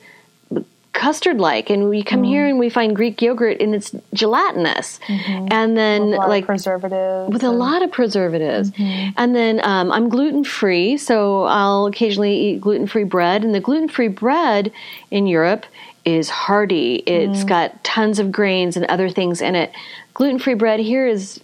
[0.94, 2.26] custard like and we come mm.
[2.26, 5.48] here and we find greek yogurt and it's gelatinous mm-hmm.
[5.50, 7.52] and then like preservatives with and...
[7.52, 9.10] a lot of preservatives mm-hmm.
[9.16, 13.60] and then um, i'm gluten free so i'll occasionally eat gluten free bread and the
[13.60, 14.72] gluten free bread
[15.10, 15.66] in europe
[16.04, 17.48] is hearty It's mm.
[17.48, 19.72] got tons of grains and other things in it
[20.14, 21.40] gluten free bread here is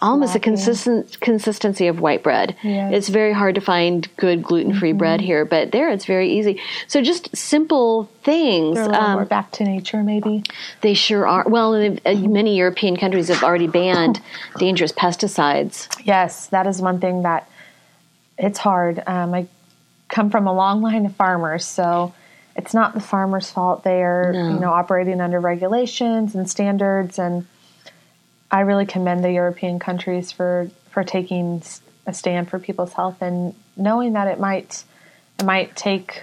[0.00, 2.56] almost a consistent consistency of white bread.
[2.62, 2.92] Yes.
[2.94, 4.98] It's very hard to find good gluten free mm-hmm.
[4.98, 6.60] bread here, but there it's very easy.
[6.86, 8.76] So just simple things.
[8.76, 10.44] They're a little um, more back to nature, maybe.
[10.80, 11.44] They sure are.
[11.46, 14.20] Well, uh, many European countries have already banned
[14.58, 15.88] dangerous pesticides.
[16.04, 17.48] Yes, that is one thing that
[18.38, 19.02] it's hard.
[19.06, 19.46] Um, I
[20.08, 22.14] come from a long line of farmers, so
[22.56, 23.84] it's not the farmers' fault.
[23.84, 24.54] They are, no.
[24.54, 27.46] you know, operating under regulations and standards and
[28.50, 31.62] I really commend the European countries for for taking
[32.06, 34.84] a stand for people's health and knowing that it might
[35.38, 36.22] it might take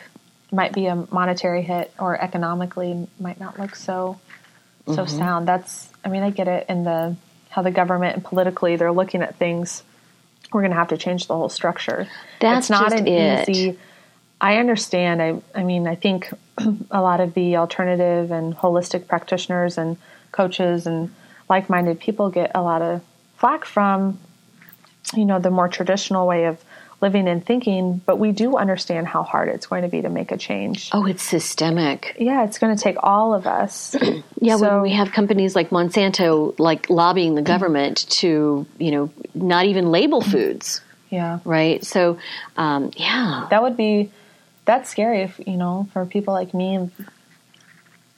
[0.51, 4.19] might be a monetary hit or economically might not look so
[4.87, 5.17] so mm-hmm.
[5.17, 5.47] sound.
[5.47, 7.15] That's I mean I get it in the
[7.49, 9.83] how the government and politically they're looking at things.
[10.51, 12.07] We're going to have to change the whole structure.
[12.39, 13.49] That's it's not an it.
[13.49, 13.77] easy.
[14.39, 15.21] I understand.
[15.21, 16.29] I I mean I think
[16.91, 19.97] a lot of the alternative and holistic practitioners and
[20.31, 21.13] coaches and
[21.49, 23.01] like minded people get a lot of
[23.38, 24.19] flack from,
[25.13, 26.63] you know, the more traditional way of
[26.99, 30.31] living and thinking, but we do understand how hard it's going to be to make
[30.31, 30.89] a change.
[30.91, 32.15] Oh, it's systemic.
[32.19, 33.95] Yeah, it's going to take all of us.
[34.41, 39.12] yeah, so, when we have companies like Monsanto like lobbying the government to, you know,
[39.36, 40.81] not even label foods.
[41.10, 41.39] Yeah.
[41.45, 41.86] Right?
[41.86, 42.17] So,
[42.57, 43.47] um, yeah.
[43.51, 44.12] That would be
[44.65, 46.89] that's scary if, you know, for people like me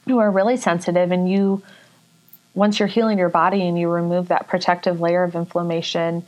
[0.06, 1.62] who are really sensitive and you
[2.54, 6.26] once you're healing your body and you remove that protective layer of inflammation,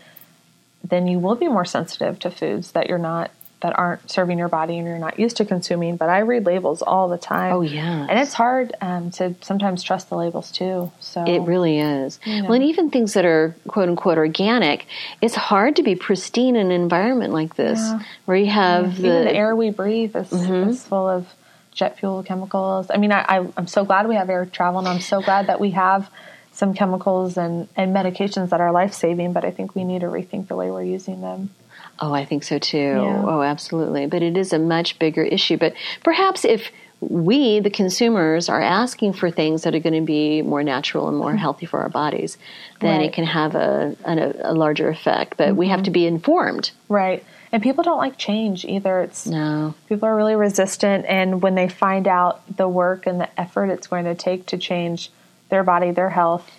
[0.85, 3.31] then you will be more sensitive to foods that you're not
[3.63, 5.97] that aren't serving your body and you're not used to consuming.
[5.97, 7.53] But I read labels all the time.
[7.55, 10.93] Oh yeah, and it's hard um, to sometimes trust the labels too.
[11.01, 12.19] So it really is.
[12.25, 12.49] You know.
[12.49, 14.87] Well, and even things that are quote unquote organic,
[15.21, 18.01] it's hard to be pristine in an environment like this yeah.
[18.27, 19.19] where you have yeah.
[19.19, 20.71] the, the, air we breathe is, mm-hmm.
[20.71, 21.33] is full of
[21.73, 22.89] jet fuel chemicals.
[22.91, 25.47] I mean, I, I, am so glad we have air travel, and I'm so glad
[25.47, 26.11] that we have
[26.53, 30.09] some chemicals and, and medications that are life saving, but I think we need to
[30.09, 31.51] rethink the way we're using them.
[31.99, 32.79] Oh, I think so too.
[32.79, 33.25] Yeah.
[33.27, 34.07] Oh, absolutely.
[34.07, 35.57] But it is a much bigger issue.
[35.57, 40.43] But perhaps if we, the consumers, are asking for things that are going to be
[40.43, 41.39] more natural and more mm-hmm.
[41.39, 42.39] healthy for our bodies,
[42.81, 43.07] then right.
[43.07, 45.37] it can have a, a, a larger effect.
[45.37, 45.57] But mm-hmm.
[45.57, 45.85] we have mm-hmm.
[45.85, 46.71] to be informed.
[46.89, 47.25] Right.
[47.53, 49.03] And people don't like change either.
[49.03, 49.75] It's no.
[49.87, 53.87] People are really resistant, and when they find out the work and the effort it's
[53.87, 55.11] going to take to change
[55.51, 56.51] their body, their health,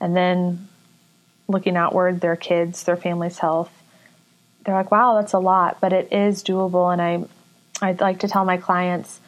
[0.00, 0.68] and then
[1.46, 3.70] looking outward, their kids, their family's health,
[4.64, 6.92] they're like, "Wow, that's a lot," but it is doable.
[6.92, 9.20] And I, I'd like to tell my clients,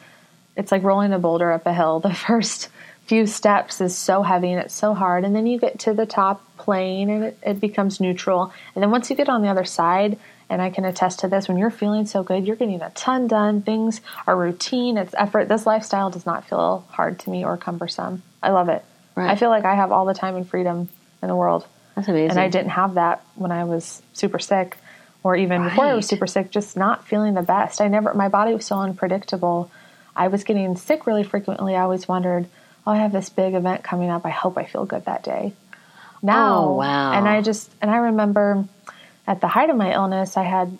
[0.57, 1.99] it's like rolling a boulder up a hill.
[2.07, 2.67] The first
[3.05, 6.05] few steps is so heavy and it's so hard, and then you get to the
[6.05, 8.51] top plane and it, it becomes neutral.
[8.75, 11.47] And then once you get on the other side, and I can attest to this
[11.47, 13.61] when you're feeling so good, you're getting a ton done.
[13.61, 15.47] Things are routine, it's effort.
[15.47, 18.23] This lifestyle does not feel hard to me or cumbersome.
[18.41, 18.83] I love it.
[19.15, 19.29] Right.
[19.29, 20.89] I feel like I have all the time and freedom
[21.21, 21.65] in the world.
[21.95, 22.31] That's amazing.
[22.31, 24.77] And I didn't have that when I was super sick
[25.23, 25.69] or even right.
[25.69, 27.81] before I was super sick, just not feeling the best.
[27.81, 29.71] I never, my body was so unpredictable.
[30.15, 31.75] I was getting sick really frequently.
[31.75, 32.47] I always wondered,
[32.85, 34.25] oh, I have this big event coming up.
[34.25, 35.53] I hope I feel good that day.
[36.21, 37.13] Now, oh, wow.
[37.13, 38.65] And I just, and I remember
[39.27, 40.77] at the height of my illness, I had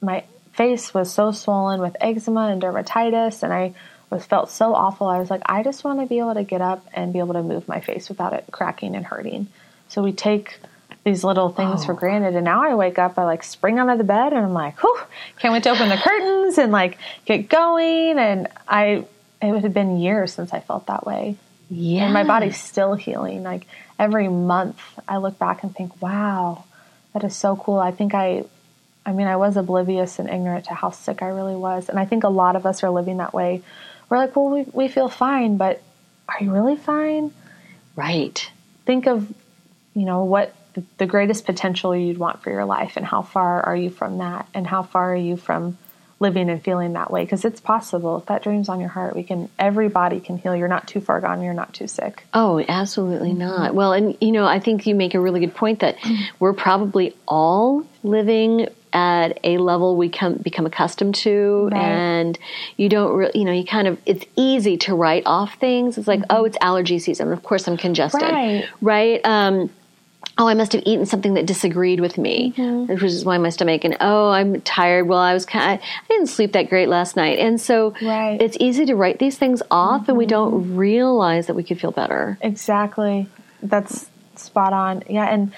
[0.00, 3.74] my face was so swollen with eczema and dermatitis, and I
[4.10, 5.06] was felt so awful.
[5.06, 7.34] I was like, I just want to be able to get up and be able
[7.34, 9.48] to move my face without it cracking and hurting.
[9.88, 10.58] So we take
[11.04, 11.86] these little things oh.
[11.86, 14.44] for granted, and now I wake up, I like spring out of the bed, and
[14.44, 14.98] I'm like, whew,
[15.38, 18.18] can't wait to open the curtains and like get going.
[18.18, 19.06] And I,
[19.40, 21.36] it would have been years since I felt that way.
[21.70, 22.04] Yeah.
[22.04, 23.44] And my body's still healing.
[23.44, 23.66] Like
[23.98, 26.64] every month I look back and think, wow,
[27.12, 27.78] that is so cool.
[27.78, 28.44] I think I,
[29.04, 31.88] I mean, I was oblivious and ignorant to how sick I really was.
[31.88, 33.62] And I think a lot of us are living that way.
[34.08, 35.82] We're like, well, we, we feel fine, but
[36.28, 37.32] are you really fine?
[37.96, 38.50] Right.
[38.86, 39.32] Think of,
[39.94, 43.62] you know, what the, the greatest potential you'd want for your life and how far
[43.62, 45.76] are you from that and how far are you from
[46.20, 48.18] living and feeling that way because it's possible.
[48.18, 50.54] If that dream's on your heart we can everybody can heal.
[50.54, 52.24] You're not too far gone you're not too sick.
[52.34, 53.38] Oh, absolutely mm-hmm.
[53.38, 53.74] not.
[53.74, 56.22] Well, and you know, I think you make a really good point that mm-hmm.
[56.38, 61.80] we're probably all living at a level we come become accustomed to Right.
[61.80, 62.38] and
[62.76, 65.96] you don't really you know you kind of it's easy to write off things.
[65.96, 66.36] It's like mm-hmm.
[66.36, 67.32] oh it's allergy season.
[67.32, 68.22] Of course i'm congested.
[68.22, 68.68] Right.
[68.80, 69.20] right?
[69.24, 69.70] Um
[70.38, 72.52] oh i must have eaten something that disagreed with me
[72.88, 76.06] which is why my stomach and oh i'm tired well i was kind of, i
[76.08, 78.40] didn't sleep that great last night and so Right.
[78.40, 81.92] it's easy to write these things off and we don't realize that we could feel
[81.92, 83.28] better Exactly.
[83.62, 85.02] That's spot on.
[85.08, 85.52] Yeah, and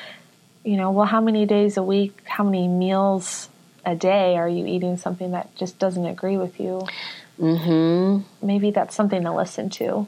[0.65, 3.49] you know, well, how many days a week, how many meals
[3.87, 6.87] a day are you eating something that just doesn't agree with you?
[7.39, 8.47] Mm-hmm.
[8.47, 10.07] Maybe that's something to listen to.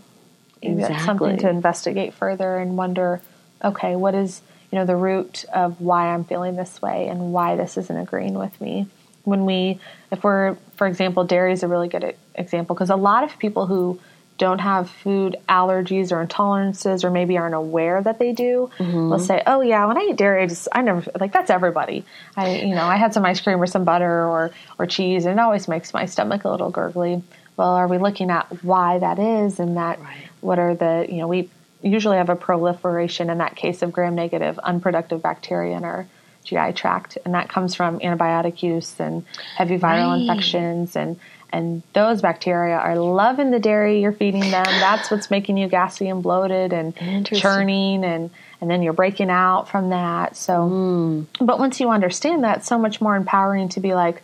[0.62, 3.20] Maybe that's something to investigate further and wonder,
[3.62, 4.42] okay, what is
[4.74, 8.34] you know the root of why I'm feeling this way and why this isn't agreeing
[8.34, 8.88] with me.
[9.22, 9.78] When we,
[10.10, 13.66] if we're, for example, dairy is a really good example because a lot of people
[13.66, 14.00] who
[14.36, 19.10] don't have food allergies or intolerances or maybe aren't aware that they do mm-hmm.
[19.10, 22.04] will say oh yeah when i eat dairy i just i never like that's everybody.
[22.36, 25.38] I you know i had some ice cream or some butter or or cheese and
[25.38, 27.22] it always makes my stomach a little gurgly.
[27.56, 30.00] Well are we looking at why that is and that
[30.40, 31.48] what are the you know we
[31.84, 36.06] usually have a proliferation in that case of gram negative unproductive bacteria in our
[36.44, 39.24] GI tract, and that comes from antibiotic use and
[39.56, 40.20] heavy viral Right.
[40.20, 41.18] infections and
[41.52, 44.64] and those bacteria are loving the dairy you're feeding them.
[44.80, 46.94] That's what's making you gassy and bloated and
[47.40, 48.30] churning and
[48.60, 50.36] and then you're breaking out from that.
[50.36, 51.22] So Hmm.
[51.44, 54.22] but once you understand that, it's so much more empowering to be like,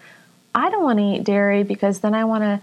[0.54, 2.60] I don't want to eat dairy because then I want to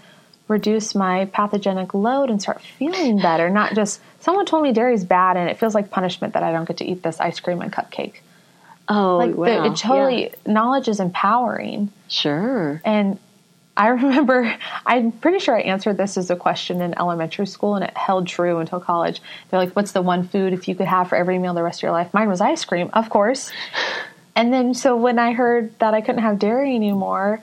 [0.48, 3.50] reduce my pathogenic load and start feeling better.
[3.50, 6.66] Not just someone told me dairy's bad and it feels like punishment that I don't
[6.68, 8.16] get to eat this ice cream and cupcake.
[8.88, 10.36] oh Like the, wow it totally Yeah.
[10.54, 11.92] knowledge is empowering.
[12.08, 13.20] sure And
[13.76, 14.56] I remember,
[14.88, 18.26] I'm pretty sure I answered this as a question in elementary school, and it held
[18.26, 19.22] true until college.
[19.52, 21.80] They're like, What's the one food if you could have for every meal the rest
[21.80, 22.12] of your life?
[22.12, 23.52] Mine was ice cream, of course.
[24.36, 27.42] And then, so when I heard that I couldn't have dairy anymore,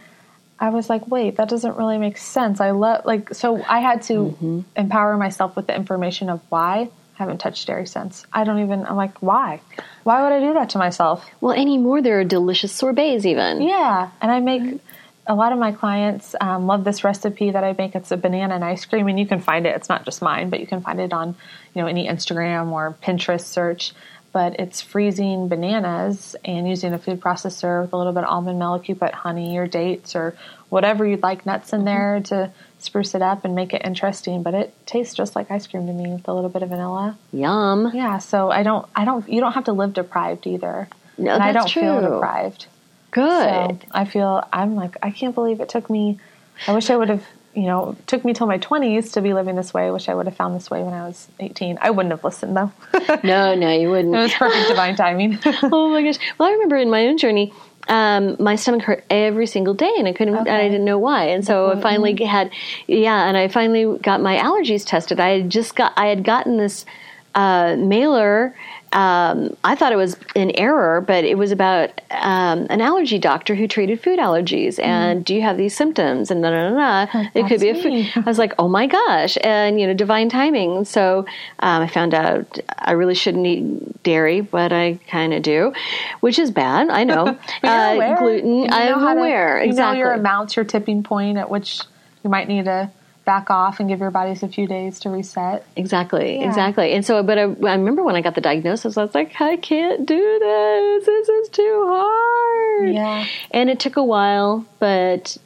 [0.65, 2.59] I was like, wait, that doesn't really make sense.
[2.59, 6.89] I love, like, so I had to empower myself with the information of why I
[7.19, 8.25] haven't touched dairy since.
[8.33, 9.61] I don't even, I'm like, why?
[10.05, 11.23] Why would I do that to myself?
[11.43, 14.81] well anymore there are delicious sorbets even Yeah, and I make
[15.27, 17.95] a lot of my clients um, love this recipe that I make.
[17.95, 19.77] It's a banana and ice cream, and you can find it.
[19.77, 21.37] It's not just mine, but you can find it on
[21.75, 23.93] you know any Instagram or Pinterest search.
[24.35, 28.59] But it's freezing bananas and using a food processor with a little bit of almond
[28.59, 28.89] milk.
[28.89, 30.37] You put honey or dates or
[30.69, 31.87] whatever you'd like nuts in mm-hmm.
[31.87, 34.43] there to spruce it up and make it interesting.
[34.43, 37.17] But it tastes just like ice cream to me with a little bit of vanilla.
[37.33, 40.89] yum Yeah, so I don't, I don't, you don't have to live deprived either.
[41.17, 42.11] No, and I don't that's feel true.
[42.11, 42.67] deprived.
[43.15, 46.19] good So I feel I'm like I can't believe it took me.
[46.67, 47.25] I wish I would have.
[47.55, 49.87] You know, it took me till my 20s to be living this way.
[49.87, 51.79] I wish I would have found this way when I was 18.
[51.81, 52.73] I wouldn't have listened though.
[53.25, 55.39] no no you wouldn't It was perfect divine timing.
[55.45, 56.19] oh my gosh.
[56.39, 57.53] Well, I remember in my own journey,
[57.89, 61.27] um, my stomach hurt every single day, and I couldn't, and I didn't know why.
[61.27, 62.51] And so I finally had,
[62.87, 65.21] yeah, and I finally got my allergies tested.
[65.21, 66.87] I had just got, I had gotten this
[67.35, 68.55] uh, mailer.
[68.95, 73.55] Um, I thought it was an error, but it was about um, an allergy doctor
[73.57, 74.79] who treated food allergies.
[74.83, 76.31] And do you have these symptoms?
[76.31, 77.07] And da da da.
[77.07, 77.29] da.
[77.35, 78.07] It could be a food.
[78.15, 80.85] I was like, oh my gosh, and you know, divine timing.
[80.85, 81.27] So
[81.59, 85.73] um, I found out I really shouldn't eat dairy, but I kind of do,
[86.21, 86.89] which is bad.
[86.89, 87.37] I know.
[87.65, 88.17] Uh, aware.
[88.19, 88.73] gluten.
[88.73, 89.75] I'm how to- You exactly.
[89.75, 91.81] know your amounts, your tipping point at which
[92.23, 92.91] you might need to
[93.25, 95.67] back off and give your bodies a few days to reset.
[95.77, 96.47] Exactly, Yeah.
[96.49, 96.93] exactly.
[96.93, 99.57] And so, but I, I remember when I got the diagnosis, I was like, I
[99.57, 101.07] can't do this.
[101.07, 102.93] This is too hard.
[102.95, 103.27] Yeah.
[103.51, 105.37] And it took a while, but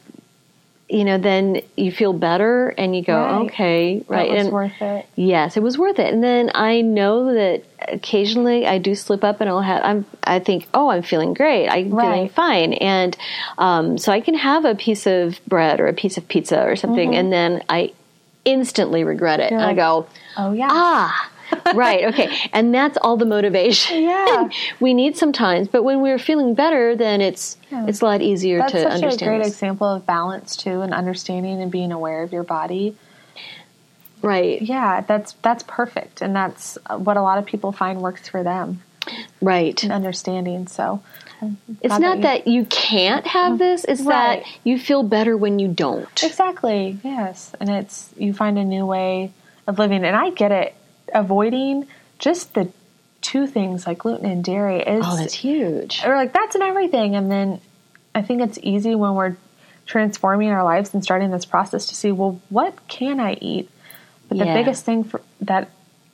[0.89, 3.41] you know, then you feel better and you go, Right.
[3.45, 4.27] okay, right.
[4.27, 5.05] That was and worth it.
[5.15, 6.11] Yes, it was worth it.
[6.11, 10.39] And then I know that occasionally I do slip up and I'll have, I'm, I
[10.39, 11.67] think, oh, I'm feeling great.
[11.67, 12.73] I'm feeling fine.
[12.73, 13.15] And
[13.57, 16.75] um, so I can have a piece of bread or a piece of pizza or
[16.75, 17.93] something, and then I
[18.45, 19.51] instantly regret it.
[19.51, 19.55] Mm-hmm.
[19.55, 20.67] And I go, Oh yeah.
[20.71, 21.31] ah,
[21.75, 22.29] right, okay.
[22.53, 24.49] And that's all the motivation Yeah.
[24.79, 25.67] we need sometimes.
[25.67, 29.25] But when we're feeling better, then it's it's a lot easier That's to such a
[29.25, 29.49] great this.
[29.49, 32.95] example of balance too, and understanding and being aware of your body.
[34.21, 34.61] Right.
[34.61, 38.81] yeah, that's that's perfect, and that's what a lot of people find works for them.
[39.41, 39.81] Right.
[39.81, 40.67] And understanding.
[40.67, 41.01] So
[41.81, 43.57] It's not you- that you can't have mm-hmm.
[43.57, 44.43] this, it's Right.
[44.43, 46.21] that you feel better when you don't.
[46.23, 46.99] Exactly.
[47.03, 49.31] Yes, and it's you find a new way
[49.65, 50.75] of living, and I get it.
[51.13, 51.87] Avoiding
[52.19, 52.69] just the
[53.21, 56.01] two things like gluten and dairy is Oh, that's huge.
[56.05, 57.59] we're like that's in everything, and then
[58.13, 59.37] I think it's easy when we're
[59.85, 63.69] transforming our lives and starting this process to see well what can I eat.
[64.29, 64.53] But the Yeah.
[64.53, 65.69] biggest thing for that,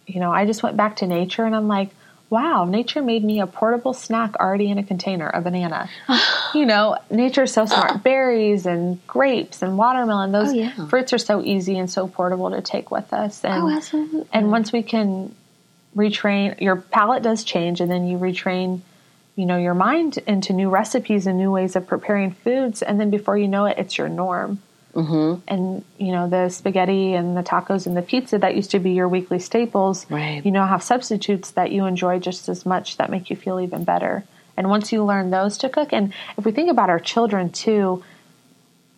[0.08, 1.90] you know, I just went back to nature, and I'm like.
[2.32, 5.88] Wow, nature made me a portable snack already in a container, a banana.
[6.56, 8.02] you know, nature's so smart.
[8.04, 10.88] Berries and grapes and watermelon, those Oh, yeah.
[10.88, 13.42] fruits are so easy and so portable to take with us.
[13.46, 14.26] Oh, and, Oh, absolutely.
[14.34, 15.36] And once we can
[15.96, 18.82] retrain, your palate does change, and then you retrain,
[19.36, 23.12] you know, your mind into new recipes and new ways of preparing foods, and then
[23.12, 24.64] before you know it, it's your norm.
[24.96, 25.42] Mm-hmm.
[25.48, 28.92] And you know the spaghetti and the tacos and the pizza that used to be
[28.92, 30.06] your weekly staples.
[30.10, 30.44] Right.
[30.46, 33.84] You now have substitutes that you enjoy just as much that make you feel even
[33.84, 34.24] better.
[34.58, 38.04] And once you learn those to cook, and if we think about our children too,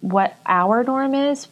[0.02, 1.48] what our norm is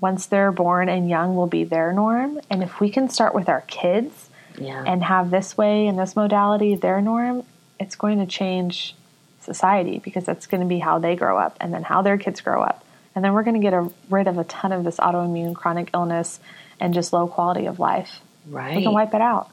[0.00, 2.38] once they're born and young will be their norm.
[2.50, 4.28] And if we can start with our kids
[4.58, 4.82] Yeah.
[4.86, 7.44] and have this way and this modality their norm,
[7.80, 8.94] it's going to change
[9.40, 12.42] society because that's going to be how they grow up and then how their kids
[12.42, 12.84] grow up.
[13.16, 15.90] And then we're going to get a, rid of a ton of this autoimmune chronic
[15.94, 16.38] illness
[16.78, 18.20] and just low quality of life.
[18.46, 18.76] right.
[18.76, 19.50] We can wipe it out.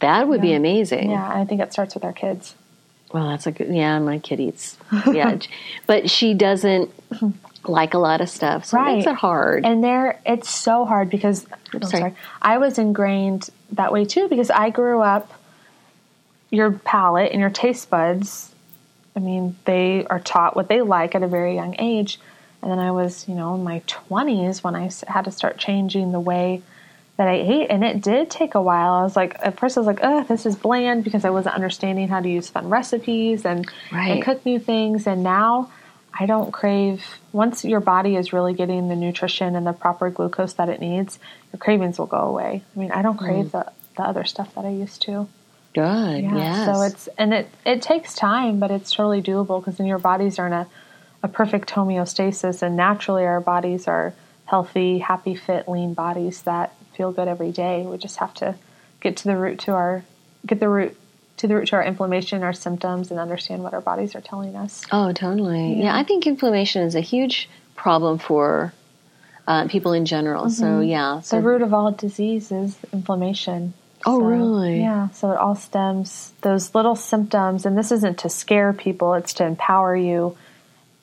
[0.00, 1.10] that would be amazing.
[1.10, 2.54] Yeah, I think it starts with our kids.
[3.12, 3.74] Well, that's a good.
[3.74, 4.76] Yeah, my kid eats.
[5.10, 5.38] Yeah,
[5.86, 6.90] but she doesn't
[7.64, 9.64] like a lot of stuff, so it makes it hard.
[9.64, 12.00] And there, it's so hard because oh, sorry.
[12.00, 12.14] sorry.
[12.42, 15.32] I was ingrained that way too because I grew up.
[16.50, 18.54] Your palate and your taste buds,
[19.14, 22.18] I mean, they are taught what they like at a very young age.
[22.62, 26.12] And then I was, you know, in my 20s when I had to start changing
[26.12, 26.62] the way
[27.16, 27.66] that I ate.
[27.70, 28.92] And it did take a while.
[28.92, 31.54] I was like, at first I was like, oh, this is bland because I wasn't
[31.54, 34.12] understanding how to use fun recipes and, Right.
[34.12, 35.06] and cook new things.
[35.06, 35.70] And now
[36.18, 40.54] I don't crave, once your body is really getting the nutrition and the proper glucose
[40.54, 41.18] that it needs,
[41.52, 42.62] your cravings will go away.
[42.74, 43.50] I mean, I don't crave mm.
[43.52, 45.28] the, the other stuff that I used to.
[45.74, 46.22] Good.
[46.24, 46.36] Yeah.
[46.36, 46.66] yes.
[46.66, 50.38] So it's and it it takes time, but it's totally doable because then your bodies
[50.38, 50.66] are in a,
[51.22, 54.14] a perfect homeostasis, and naturally our bodies are
[54.44, 57.82] healthy, happy, fit, lean bodies that feel good every day.
[57.82, 58.54] We just have to
[59.00, 60.04] get to the root to our
[60.46, 60.96] get the root
[61.38, 64.56] to the root to our inflammation, our symptoms, and understand what our bodies are telling
[64.56, 64.82] us.
[64.90, 65.82] Oh, totally.
[65.82, 68.72] Yeah, I think inflammation is a huge problem for
[69.46, 70.50] uh, people in general.
[70.50, 71.20] So yeah.
[71.20, 73.74] So The root of all disease is inflammation.
[74.06, 74.80] Oh, So, really?
[74.80, 75.08] Yeah.
[75.10, 79.44] So it all stems those little symptoms, and this isn't to scare people; it's to
[79.44, 80.36] empower you.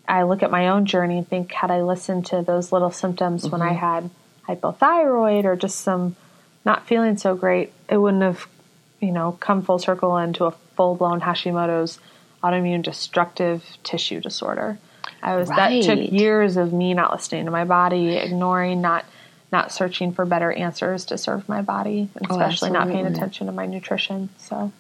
[0.08, 3.48] I look at my own journey and think, had I listened to those little symptoms
[3.50, 3.78] when I Mm-hmm.
[3.78, 4.10] had
[4.48, 6.16] hypothyroid or just some
[6.64, 8.48] not feeling so great, it wouldn't have,
[9.00, 12.00] you know, come full circle into a full blown Hashimoto's
[12.44, 14.78] autoimmune destructive tissue disorder.
[15.22, 19.06] I was that took years of me not listening to my body, ignoring, not
[19.52, 23.48] not searching for better answers to serve my body, and Oh, especially not paying attention
[23.48, 24.30] to my nutrition.
[24.38, 24.72] So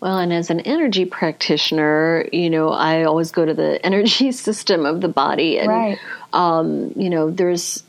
[0.00, 4.86] Well, and as an energy practitioner, you know, I always go to the energy system
[4.86, 5.98] of the body, and Right.
[6.32, 7.82] um, you know, there's.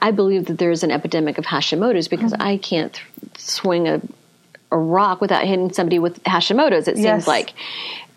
[0.00, 2.42] I believe that there's an epidemic of Hashimoto's because Mm-hmm.
[2.42, 3.04] I can't th-
[3.38, 4.00] swing a
[4.72, 6.88] a rock without hitting somebody with Hashimoto's.
[6.88, 7.28] It seems Yes.
[7.28, 7.52] like,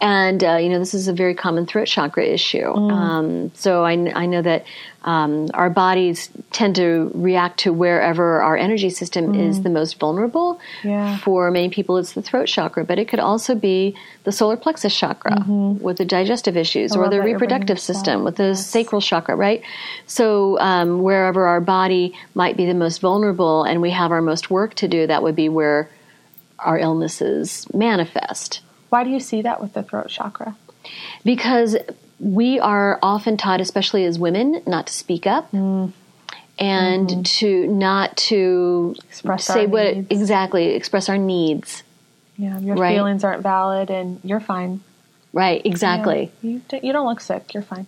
[0.01, 2.63] and uh, you know, this is a very common throat chakra issue.
[2.63, 2.91] Mm.
[2.91, 4.65] Um, so I, I know that
[5.03, 10.55] um, our bodies tend to react to wherever our energy system is the most vulnerable.
[10.55, 10.89] Mm.
[10.89, 11.17] Yeah.
[11.17, 14.95] For many people, it's the throat chakra, but it could also be the solar plexus
[14.95, 17.03] chakra with the digestive issues, or Mm-hmm.
[17.03, 19.63] the that you're bringing reproductive system with the sacral chakra, right?
[20.05, 24.49] So um, wherever our body might be the most vulnerable, and we have our most
[24.49, 25.89] work to do, that would be where
[26.59, 28.61] our illnesses manifest.
[28.89, 30.55] Why do you see that with the throat chakra?
[31.23, 31.77] Because
[32.19, 35.53] we are often taught, especially as women, not to speak up.
[36.61, 39.03] And to not to Mm.
[39.05, 40.07] Express say our what needs.
[40.11, 41.83] exactly express our needs.
[42.37, 42.95] Yeah, your Right.
[42.95, 44.81] feelings aren't valid, and you're fine.
[45.31, 46.31] Right, exactly.
[46.41, 46.51] Yeah.
[46.51, 47.53] You, don't- you don't look sick.
[47.53, 47.85] You're fine.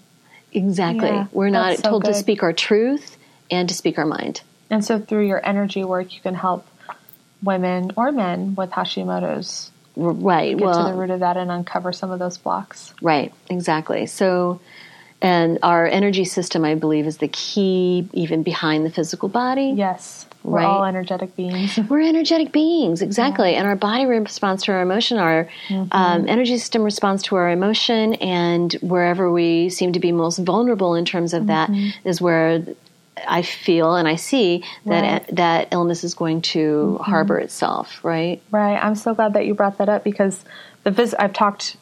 [0.54, 1.10] Exactly.
[1.10, 3.18] Yeah, We're not so told to speak our truth
[3.50, 4.42] and to speak our mind.
[4.70, 6.66] And so through your energy work, you can help
[7.44, 10.58] women or men with Hashimoto's Right.
[10.58, 12.94] get well, to the root of that and uncover some of those blocks.
[13.02, 14.06] Right, exactly.
[14.06, 14.60] So,
[15.22, 19.74] and our energy system, I believe, is the key even behind the physical body.
[19.76, 20.66] Yes, we're Right.
[20.66, 21.78] all energetic beings.
[21.90, 23.54] We're energetic beings, exactly.
[23.56, 25.20] And our body responds to our emotion.
[25.20, 25.90] Our Mm-hmm.
[25.96, 28.16] um, energy system responds to our emotion.
[28.16, 31.74] And wherever we seem to be most vulnerable in terms of Mm-hmm.
[32.04, 32.64] that is where
[33.32, 35.36] I feel and I see that Right.
[35.36, 36.60] that illness is going to
[37.00, 37.04] mm-hmm.
[37.12, 38.42] harbor itself, right?
[38.52, 38.78] Right.
[38.78, 40.44] I'm so glad that you brought that up because
[40.84, 41.78] the phys- I've talked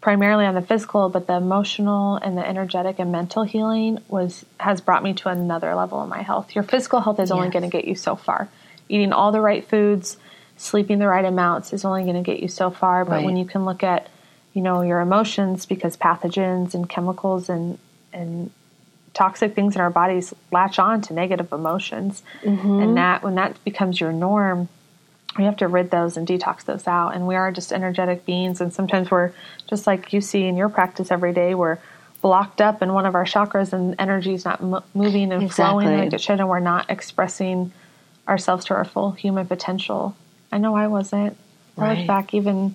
[0.00, 4.80] primarily on the physical, but the emotional and the energetic and mental healing was has
[4.80, 6.54] brought me to another level in my health.
[6.54, 8.48] Your physical health is only going to get you so far.
[8.88, 10.18] Eating all the right foods,
[10.56, 13.04] sleeping the right amounts is only going to get you so far.
[13.04, 13.24] But Right.
[13.24, 14.08] when you can look at,
[14.52, 17.78] you know, your emotions because pathogens and chemicals and
[18.12, 18.50] and
[19.14, 22.80] toxic things in our bodies latch on to negative emotions, mm-hmm.
[22.80, 24.68] and that when that becomes your norm,
[25.38, 27.10] we have to rid those and detox those out.
[27.10, 29.32] And we are just energetic beings, and sometimes we're
[29.68, 31.54] just like you see in your practice every day.
[31.54, 31.78] We're
[32.20, 35.86] blocked up in one of our chakras, and energy is not mo- moving and flowing
[35.86, 37.72] like it should, and we're not expressing
[38.26, 40.16] ourselves to our full human potential.
[40.50, 41.36] I know I wasn't.
[41.76, 41.98] I Right.
[41.98, 42.74] look back even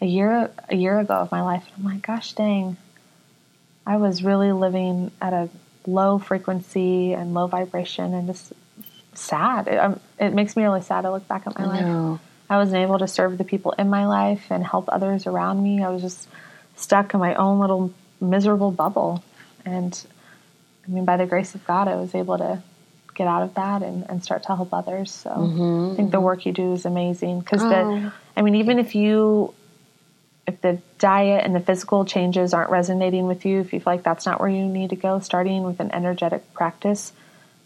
[0.00, 2.76] a year a year ago of my life, and I'm like, gosh dang,
[3.86, 5.48] I was really living at a
[5.86, 8.52] low frequency and low vibration, and just
[9.14, 9.68] sad.
[9.68, 12.20] It, um, it makes me really sad to look back at my life.
[12.48, 15.82] I wasn't able to serve the people in my life and help others around me.
[15.84, 16.28] I was just
[16.76, 19.22] stuck in my own little miserable bubble.
[19.64, 19.98] And
[20.86, 22.62] I mean, by the grace of God, I was able to
[23.14, 25.12] get out of that and, and start to help others.
[25.12, 25.30] So
[25.92, 27.40] I think the work you do is amazing.
[27.40, 27.68] Because Oh.
[27.68, 29.54] the, I mean, even if you,
[30.50, 34.02] if the diet and the physical changes aren't resonating with you, if you feel like
[34.02, 37.12] that's not where you need to go, starting with an energetic practice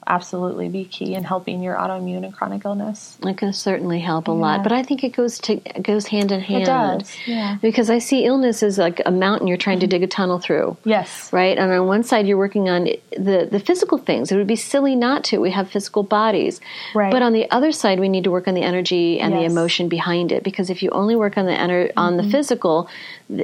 [0.06, 3.18] absolutely be key in helping your autoimmune and chronic illness.
[3.24, 6.32] It can certainly help a lot, but I think it goes to it goes hand
[6.32, 6.62] in hand.
[6.62, 7.58] It does, yeah.
[7.62, 10.76] Because I see illness as like a mountain you're trying to dig a tunnel through.
[10.84, 11.32] Yes.
[11.32, 12.84] Right, and on one side you're working on
[13.16, 14.30] the the physical things.
[14.32, 15.38] It would be silly not to.
[15.38, 16.60] We have physical bodies,
[16.94, 17.12] Right.
[17.12, 19.48] But on the other side, we need to work on the energy and the Yes.
[19.50, 19.58] Mm-hmm.
[19.58, 20.42] emotion behind it.
[20.44, 22.88] Because if you only work on the ener- on the physical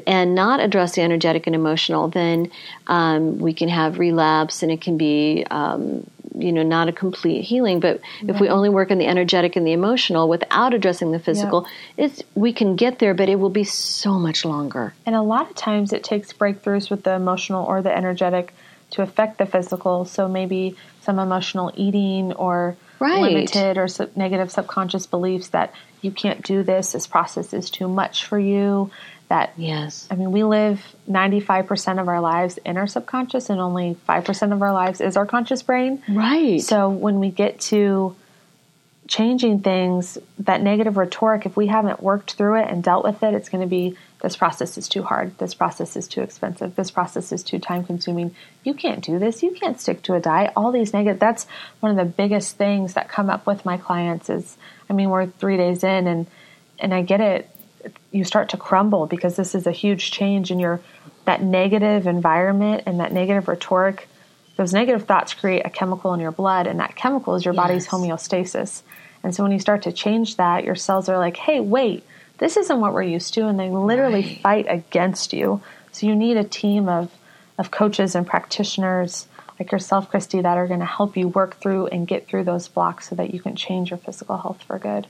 [0.06, 2.50] and not address the energetic and emotional, then
[2.86, 7.43] um, we can have relapse, and it can be um, you know not a complete
[7.43, 7.81] healing.
[7.81, 11.66] But if we only work on the energetic and the emotional without addressing the physical,
[11.97, 14.95] it's we can get there, but it will be so much longer.
[15.07, 18.55] And a lot of times it takes breakthroughs with the emotional or the energetic
[18.91, 20.05] to affect the physical.
[20.05, 23.22] So maybe some emotional eating or Right.
[23.22, 25.72] limited or sub- negative subconscious beliefs that
[26.03, 28.91] you can't do this, this process is too much for you.
[29.31, 30.09] That Yes.
[30.11, 34.61] I mean, we live 95% of our lives in our subconscious, and only 5% of
[34.61, 36.03] our lives is our conscious brain.
[36.09, 36.61] Right.
[36.61, 38.16] So when we get to
[39.07, 43.35] changing things, that negative rhetoric, if we haven't worked through it and dealt with it,
[43.35, 45.37] it's going to be this process is too hard.
[45.39, 46.76] This process is too expensive.
[46.76, 48.35] This process is too time consuming.
[48.62, 49.43] You can't do this.
[49.43, 50.53] You can't stick to a diet.
[50.57, 51.47] All these negative, that's
[51.81, 54.57] one of the biggest things that come up with my clients is,
[54.89, 56.26] I mean, we're three days in and,
[56.78, 57.49] and I get it.
[58.11, 60.81] You start to crumble because this is a huge change in your,
[61.24, 64.09] that negative environment and that negative rhetoric
[64.61, 67.87] those negative thoughts create a chemical in your blood, and that chemical is your body's
[67.89, 68.83] homeostasis.
[69.22, 72.05] And so when you start to change that, your cells are like, hey, wait,
[72.37, 73.47] this isn't what we're used to.
[73.47, 74.41] And they literally Right.
[74.43, 75.62] fight against you.
[75.93, 77.11] So you need a team of,
[77.57, 79.26] of coaches and practitioners
[79.59, 82.68] like yourself, Christy, that are going to help you work through and get through those
[82.68, 85.07] blocks so that you can change your physical health for good.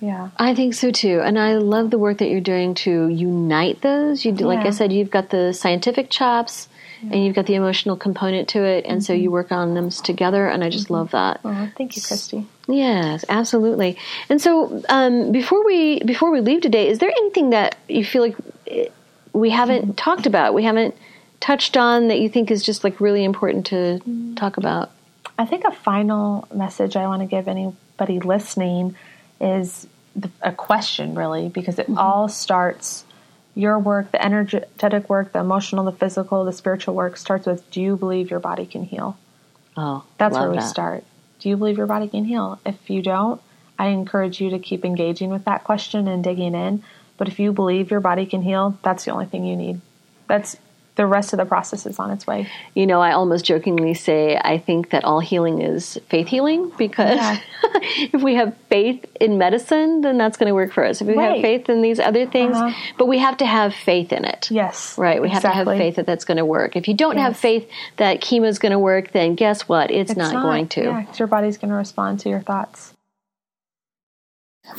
[0.00, 0.30] Yeah.
[0.36, 4.24] I think so too, and I love the work that you're doing to unite those.
[4.24, 6.68] You, do, like I said, you've got the scientific chops,
[7.02, 10.48] and you've got the emotional component to it, and so you work on them together,
[10.48, 11.40] and I just love that.
[11.44, 12.46] Oh, thank you, Christy.
[12.66, 13.96] Yes, absolutely.
[14.28, 18.22] And so, um, before we before we leave today, is there anything that you feel
[18.22, 18.36] like
[18.66, 18.88] eh,
[19.32, 20.94] we haven't talked about, we haven't
[21.40, 24.00] touched on that you think is just like really important to
[24.36, 24.90] talk about?
[25.38, 28.96] I think a final message I want to give anybody listening
[29.40, 29.86] is
[30.16, 31.98] the, a question, really, because it mm-hmm.
[31.98, 33.04] all starts
[33.54, 37.80] your work, the energetic work, the emotional, the physical, the spiritual work starts with do
[37.80, 39.18] you believe your body can heal?
[39.76, 40.68] Oh, That's where we that.
[40.68, 41.04] start.
[41.40, 42.60] Do you believe your body can heal?
[42.64, 43.40] If you don't,
[43.78, 46.82] I encourage you to keep engaging with that question and digging in.
[47.16, 49.80] But if you believe your body can heal, that's the only thing you need.
[50.26, 50.56] That's
[50.98, 52.46] the rest of the process is on its way.
[52.74, 57.16] You know, I almost jokingly say I think that all healing is faith healing because
[57.16, 57.38] Yeah.
[58.14, 61.00] if we have faith in medicine, then that's going to work for us.
[61.00, 62.74] If we have faith in these other things, Uh-huh.
[62.98, 64.50] but we have to have faith in it.
[64.50, 64.98] Yes.
[64.98, 66.76] Right, we have to have faith that that's going to work.
[66.76, 69.90] If you don't have faith that chemo is going to work, then guess what?
[69.90, 70.82] It's, It's not, going to.
[70.82, 72.92] Yeah, 'cause your body's going to respond to your thoughts.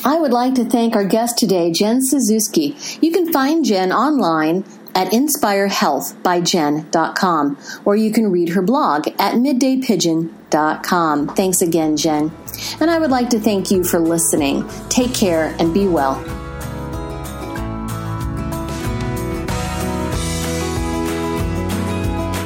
[0.05, 2.77] I would like to thank our guest today, Jen Suzuki.
[3.01, 4.63] You can find Jen online
[4.95, 11.27] at inspirehealthbyjen.com or you can read her blog at middaypigeon.com.
[11.29, 12.31] Thanks again, Jen.
[12.79, 14.65] And I would like to thank you for listening.
[14.89, 16.21] Take care and be well.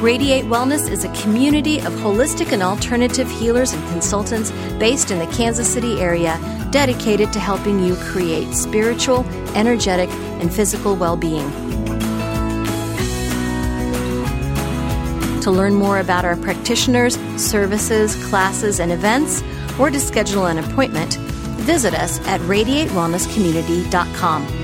[0.04, 5.26] Radiate Wellness is a community of holistic and alternative healers and consultants based in the
[5.28, 6.38] Kansas City area
[6.70, 9.24] dedicated to helping you create spiritual,
[9.54, 10.10] energetic,
[10.42, 11.63] and physical well being.
[15.44, 19.42] To learn more about our practitioners, services, classes, and events,
[19.78, 21.16] or to schedule an appointment,
[21.60, 24.63] visit us at radiatewellnesscommunity.com.